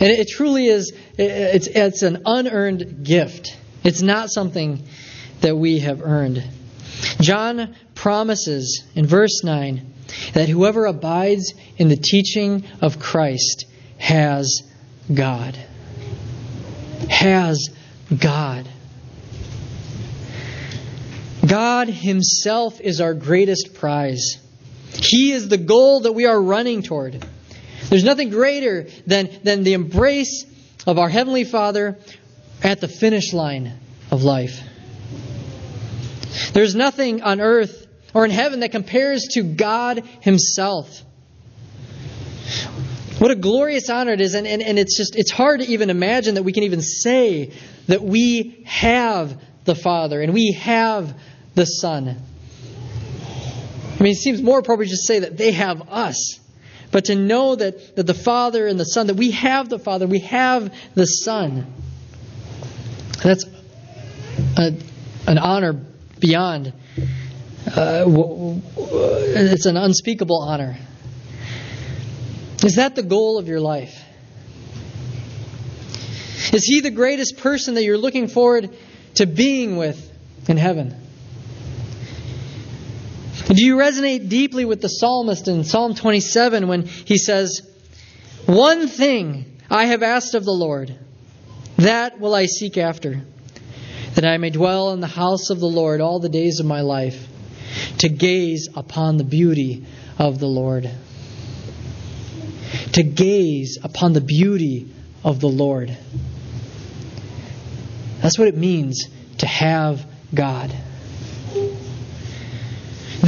And 0.00 0.10
it 0.10 0.28
truly 0.28 0.66
is, 0.66 0.92
it's, 1.16 1.66
it's 1.66 2.02
an 2.02 2.22
unearned 2.24 3.04
gift. 3.04 3.56
It's 3.82 4.02
not 4.02 4.30
something 4.30 4.84
that 5.40 5.56
we 5.56 5.80
have 5.80 6.02
earned. 6.02 6.44
John 7.20 7.74
promises 7.94 8.84
in 8.94 9.06
verse 9.06 9.42
9 9.42 9.94
that 10.34 10.48
whoever 10.48 10.86
abides 10.86 11.52
in 11.76 11.88
the 11.88 11.96
teaching 11.96 12.64
of 12.80 12.98
Christ 12.98 13.66
has 13.98 14.62
God. 15.12 15.56
Has 17.08 17.68
God. 18.16 18.68
God 21.46 21.88
Himself 21.88 22.80
is 22.80 23.00
our 23.00 23.14
greatest 23.14 23.74
prize. 23.74 24.38
He 24.92 25.32
is 25.32 25.48
the 25.48 25.58
goal 25.58 26.00
that 26.00 26.12
we 26.12 26.26
are 26.26 26.40
running 26.40 26.82
toward. 26.82 27.24
There's 27.88 28.04
nothing 28.04 28.30
greater 28.30 28.86
than, 29.06 29.30
than 29.42 29.64
the 29.64 29.72
embrace 29.72 30.44
of 30.86 30.98
our 30.98 31.08
Heavenly 31.08 31.44
Father 31.44 31.98
at 32.62 32.80
the 32.80 32.88
finish 32.88 33.32
line 33.32 33.78
of 34.10 34.22
life. 34.22 34.60
There's 36.52 36.74
nothing 36.74 37.22
on 37.22 37.40
earth 37.40 37.86
or 38.14 38.24
in 38.24 38.30
heaven 38.30 38.60
that 38.60 38.72
compares 38.72 39.24
to 39.34 39.42
God 39.42 40.04
Himself. 40.20 41.02
What 43.18 43.30
a 43.30 43.36
glorious 43.36 43.90
honor 43.90 44.12
it 44.12 44.20
is, 44.20 44.34
and, 44.34 44.46
and, 44.46 44.62
and 44.62 44.78
it's 44.78 44.96
just 44.96 45.16
it's 45.16 45.30
hard 45.30 45.60
to 45.60 45.66
even 45.66 45.90
imagine 45.90 46.36
that 46.36 46.44
we 46.44 46.52
can 46.52 46.62
even 46.62 46.82
say 46.82 47.52
that 47.88 48.02
we 48.02 48.62
have 48.64 49.42
the 49.64 49.74
Father 49.74 50.22
and 50.22 50.32
we 50.32 50.52
have 50.52 51.18
the 51.54 51.64
Son. 51.64 52.08
I 52.08 54.02
mean, 54.02 54.12
it 54.12 54.18
seems 54.18 54.40
more 54.40 54.60
appropriate 54.60 54.90
to 54.90 54.96
say 54.96 55.20
that 55.20 55.36
they 55.36 55.52
have 55.52 55.88
us. 55.88 56.38
But 56.90 57.06
to 57.06 57.14
know 57.14 57.54
that, 57.54 57.96
that 57.96 58.06
the 58.06 58.14
Father 58.14 58.66
and 58.66 58.80
the 58.80 58.84
Son, 58.84 59.08
that 59.08 59.16
we 59.16 59.32
have 59.32 59.68
the 59.68 59.78
Father, 59.78 60.06
we 60.06 60.20
have 60.20 60.74
the 60.94 61.04
Son, 61.04 61.66
that's 63.22 63.44
a, 64.56 64.74
an 65.26 65.38
honor 65.38 65.74
beyond. 66.18 66.72
Uh, 67.66 68.04
it's 68.76 69.66
an 69.66 69.76
unspeakable 69.76 70.40
honor. 70.40 70.78
Is 72.64 72.76
that 72.76 72.96
the 72.96 73.02
goal 73.02 73.38
of 73.38 73.48
your 73.48 73.60
life? 73.60 74.04
Is 76.52 76.64
he 76.64 76.80
the 76.80 76.90
greatest 76.90 77.38
person 77.38 77.74
that 77.74 77.84
you're 77.84 77.98
looking 77.98 78.28
forward 78.28 78.74
to 79.16 79.26
being 79.26 79.76
with 79.76 80.10
in 80.48 80.56
heaven? 80.56 80.96
Do 83.48 83.64
you 83.64 83.76
resonate 83.76 84.28
deeply 84.28 84.66
with 84.66 84.82
the 84.82 84.88
psalmist 84.88 85.48
in 85.48 85.64
Psalm 85.64 85.94
27 85.94 86.68
when 86.68 86.86
he 86.86 87.16
says, 87.16 87.62
One 88.44 88.88
thing 88.88 89.56
I 89.70 89.86
have 89.86 90.02
asked 90.02 90.34
of 90.34 90.44
the 90.44 90.52
Lord, 90.52 90.94
that 91.78 92.20
will 92.20 92.34
I 92.34 92.44
seek 92.44 92.76
after, 92.76 93.22
that 94.14 94.26
I 94.26 94.36
may 94.36 94.50
dwell 94.50 94.92
in 94.92 95.00
the 95.00 95.06
house 95.06 95.48
of 95.48 95.60
the 95.60 95.66
Lord 95.66 96.02
all 96.02 96.20
the 96.20 96.28
days 96.28 96.60
of 96.60 96.66
my 96.66 96.82
life, 96.82 97.26
to 97.98 98.10
gaze 98.10 98.68
upon 98.76 99.16
the 99.16 99.24
beauty 99.24 99.86
of 100.18 100.38
the 100.38 100.46
Lord. 100.46 100.90
To 102.92 103.02
gaze 103.02 103.78
upon 103.82 104.12
the 104.12 104.20
beauty 104.20 104.92
of 105.24 105.40
the 105.40 105.48
Lord. 105.48 105.96
That's 108.20 108.38
what 108.38 108.48
it 108.48 108.56
means 108.58 109.06
to 109.38 109.46
have 109.46 110.04
God. 110.34 110.74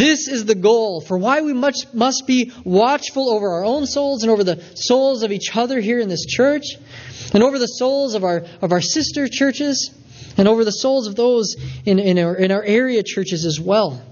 This 0.00 0.28
is 0.28 0.46
the 0.46 0.54
goal 0.54 1.02
for 1.02 1.18
why 1.18 1.42
we 1.42 1.52
much 1.52 1.76
must 1.92 2.26
be 2.26 2.52
watchful 2.64 3.28
over 3.28 3.50
our 3.52 3.66
own 3.66 3.84
souls 3.84 4.22
and 4.22 4.32
over 4.32 4.42
the 4.42 4.64
souls 4.74 5.22
of 5.22 5.30
each 5.30 5.54
other 5.54 5.78
here 5.78 6.00
in 6.00 6.08
this 6.08 6.24
church, 6.24 6.64
and 7.34 7.42
over 7.42 7.58
the 7.58 7.66
souls 7.66 8.14
of 8.14 8.24
our 8.24 8.46
of 8.62 8.72
our 8.72 8.80
sister 8.80 9.28
churches, 9.28 9.94
and 10.38 10.48
over 10.48 10.64
the 10.64 10.72
souls 10.72 11.06
of 11.06 11.16
those 11.16 11.54
in, 11.84 11.98
in, 11.98 12.18
our, 12.18 12.34
in 12.34 12.50
our 12.50 12.62
area 12.62 13.02
churches 13.02 13.44
as 13.44 13.60
well. 13.60 14.02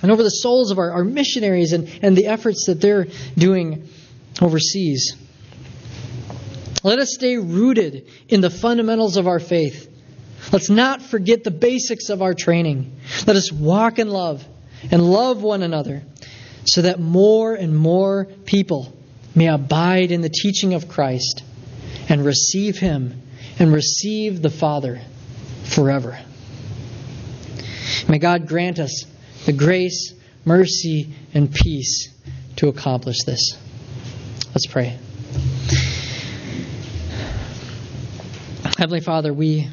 And 0.00 0.12
over 0.12 0.22
the 0.22 0.30
souls 0.30 0.70
of 0.70 0.78
our, 0.78 0.92
our 0.92 1.04
missionaries 1.04 1.72
and, 1.72 1.90
and 2.00 2.16
the 2.16 2.28
efforts 2.28 2.66
that 2.66 2.80
they're 2.80 3.08
doing 3.36 3.88
overseas. 4.40 5.16
Let 6.84 7.00
us 7.00 7.14
stay 7.14 7.36
rooted 7.36 8.06
in 8.28 8.40
the 8.40 8.50
fundamentals 8.50 9.16
of 9.16 9.26
our 9.26 9.40
faith 9.40 9.88
Let's 10.50 10.70
not 10.70 11.02
forget 11.02 11.44
the 11.44 11.50
basics 11.50 12.08
of 12.08 12.20
our 12.20 12.34
training. 12.34 12.98
Let 13.26 13.36
us 13.36 13.52
walk 13.52 13.98
in 13.98 14.08
love 14.08 14.44
and 14.90 15.02
love 15.02 15.42
one 15.42 15.62
another 15.62 16.02
so 16.64 16.82
that 16.82 17.00
more 17.00 17.54
and 17.54 17.76
more 17.76 18.26
people 18.44 18.92
may 19.34 19.48
abide 19.48 20.10
in 20.12 20.20
the 20.20 20.28
teaching 20.28 20.74
of 20.74 20.88
Christ 20.88 21.42
and 22.08 22.24
receive 22.24 22.78
Him 22.78 23.22
and 23.58 23.72
receive 23.72 24.42
the 24.42 24.50
Father 24.50 25.00
forever. 25.64 26.18
May 28.08 28.18
God 28.18 28.46
grant 28.46 28.78
us 28.78 29.04
the 29.46 29.52
grace, 29.52 30.14
mercy, 30.44 31.14
and 31.34 31.52
peace 31.52 32.08
to 32.56 32.68
accomplish 32.68 33.24
this. 33.24 33.56
Let's 34.48 34.66
pray. 34.66 34.98
Heavenly 38.78 39.00
Father, 39.00 39.32
we 39.32 39.68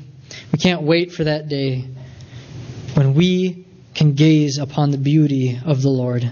we 0.51 0.59
can't 0.59 0.83
wait 0.83 1.11
for 1.11 1.23
that 1.23 1.47
day 1.47 1.85
when 2.93 3.13
we 3.13 3.65
can 3.99 4.13
gaze 4.13 4.59
upon 4.59 4.91
the 4.91 4.97
beauty 4.97 5.59
of 5.65 5.81
the 5.81 5.89
Lord. 5.89 6.31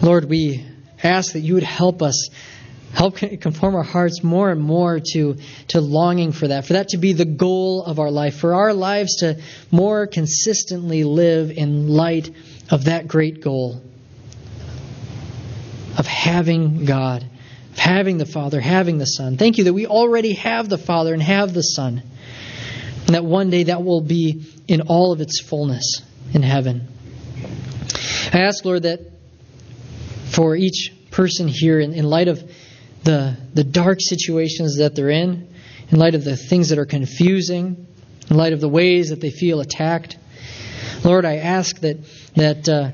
Lord, 0.00 0.26
we 0.26 0.64
ask 1.02 1.32
that 1.32 1.40
you 1.40 1.54
would 1.54 1.64
help 1.64 2.00
us, 2.00 2.28
help 2.92 3.16
conform 3.16 3.74
our 3.74 3.82
hearts 3.82 4.22
more 4.22 4.52
and 4.52 4.60
more 4.62 5.00
to, 5.12 5.38
to 5.66 5.80
longing 5.80 6.30
for 6.30 6.46
that, 6.46 6.64
for 6.64 6.74
that 6.74 6.90
to 6.90 6.96
be 6.96 7.12
the 7.12 7.24
goal 7.24 7.82
of 7.82 7.98
our 7.98 8.08
life, 8.08 8.36
for 8.36 8.54
our 8.54 8.72
lives 8.72 9.16
to 9.16 9.42
more 9.72 10.06
consistently 10.06 11.02
live 11.02 11.50
in 11.50 11.88
light 11.88 12.30
of 12.70 12.84
that 12.84 13.08
great 13.08 13.40
goal 13.40 13.82
of 15.98 16.06
having 16.06 16.84
God 16.84 17.26
of 17.72 17.78
having 17.78 18.16
the 18.16 18.26
Father, 18.26 18.60
having 18.60 18.98
the 18.98 19.06
Son. 19.06 19.36
Thank 19.36 19.58
you 19.58 19.64
that 19.64 19.74
we 19.74 19.86
already 19.86 20.34
have 20.34 20.68
the 20.68 20.78
Father 20.78 21.12
and 21.12 21.22
have 21.22 21.52
the 21.52 21.62
Son. 21.62 22.02
And 23.06 23.14
that 23.14 23.24
one 23.24 23.50
day 23.50 23.64
that 23.64 23.84
will 23.84 24.00
be 24.00 24.44
in 24.66 24.82
all 24.82 25.12
of 25.12 25.20
its 25.20 25.40
fullness 25.40 26.02
in 26.32 26.42
heaven. 26.42 26.88
I 28.32 28.40
ask, 28.40 28.64
Lord, 28.64 28.82
that 28.82 29.00
for 30.32 30.56
each 30.56 30.92
person 31.10 31.48
here, 31.48 31.78
in, 31.78 31.92
in 31.92 32.04
light 32.04 32.28
of 32.28 32.42
the, 33.04 33.36
the 33.54 33.64
dark 33.64 33.98
situations 34.00 34.78
that 34.78 34.94
they're 34.94 35.10
in, 35.10 35.48
in 35.90 35.98
light 35.98 36.14
of 36.14 36.24
the 36.24 36.36
things 36.36 36.70
that 36.70 36.78
are 36.78 36.86
confusing, 36.86 37.86
in 38.28 38.36
light 38.36 38.52
of 38.52 38.60
the 38.60 38.68
ways 38.68 39.10
that 39.10 39.20
they 39.20 39.30
feel 39.30 39.60
attacked, 39.60 40.18
Lord, 41.04 41.24
I 41.24 41.36
ask 41.36 41.78
that, 41.80 41.98
that, 42.34 42.68
uh, 42.68 42.90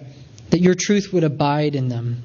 that 0.51 0.61
your 0.61 0.75
truth 0.75 1.13
would 1.13 1.25
abide 1.25 1.75
in 1.75 1.89
them 1.89 2.23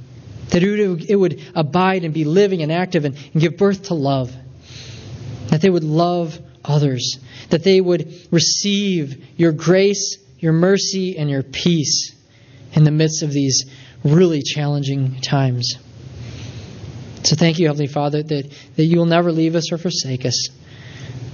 that 0.49 0.63
it 0.63 1.15
would, 1.15 1.41
abide 1.55 2.03
and 2.03 2.13
be 2.13 2.23
living 2.23 2.61
and 2.61 2.71
active 2.71 3.05
and, 3.05 3.17
and 3.33 3.41
give 3.41 3.57
birth 3.57 3.83
to 3.83 3.93
love. 3.93 4.33
That 5.47 5.61
they 5.61 5.69
would 5.69 5.83
love 5.83 6.39
others. 6.67 7.19
That 7.49 7.63
they 7.63 7.81
would 7.81 8.13
receive 8.31 9.25
your 9.37 9.51
grace, 9.51 10.17
your 10.39 10.53
mercy, 10.53 11.17
and 11.17 11.29
your 11.29 11.43
peace 11.43 12.13
in 12.73 12.83
the 12.83 12.91
midst 12.91 13.23
of 13.23 13.31
these 13.31 13.65
really 14.03 14.41
challenging 14.41 15.19
times. 15.21 15.77
So 17.23 17.35
thank 17.35 17.59
you, 17.59 17.67
Heavenly 17.67 17.87
Father, 17.87 18.23
that, 18.23 18.53
that 18.75 18.85
you 18.85 18.97
will 18.97 19.05
never 19.05 19.31
leave 19.31 19.55
us 19.55 19.71
or 19.71 19.77
forsake 19.77 20.25
us. 20.25 20.49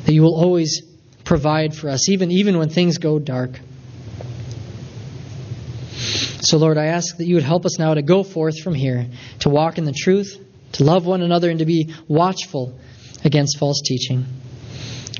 That 0.05 0.13
you 0.13 0.21
will 0.21 0.35
always 0.35 0.81
provide 1.23 1.75
for 1.75 1.89
us, 1.89 2.09
even, 2.09 2.31
even 2.31 2.57
when 2.57 2.69
things 2.69 2.97
go 2.97 3.19
dark. 3.19 3.59
So, 6.41 6.57
Lord, 6.57 6.77
I 6.77 6.85
ask 6.85 7.17
that 7.17 7.25
you 7.25 7.35
would 7.35 7.43
help 7.43 7.65
us 7.65 7.79
now 7.79 7.93
to 7.93 8.01
go 8.01 8.23
forth 8.23 8.59
from 8.59 8.73
here, 8.73 9.07
to 9.39 9.49
walk 9.49 9.77
in 9.77 9.85
the 9.85 9.93
truth, 9.93 10.37
to 10.73 10.83
love 10.83 11.05
one 11.05 11.21
another, 11.21 11.49
and 11.49 11.59
to 11.59 11.65
be 11.65 11.93
watchful 12.07 12.77
against 13.23 13.57
false 13.57 13.81
teaching. 13.81 14.25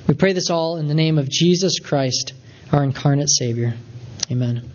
We 0.07 0.13
pray 0.15 0.33
this 0.33 0.49
all 0.49 0.77
in 0.77 0.87
the 0.87 0.93
name 0.93 1.17
of 1.17 1.29
Jesus 1.29 1.79
Christ, 1.79 2.33
our 2.71 2.83
incarnate 2.83 3.29
Savior. 3.29 3.75
Amen. 4.29 4.69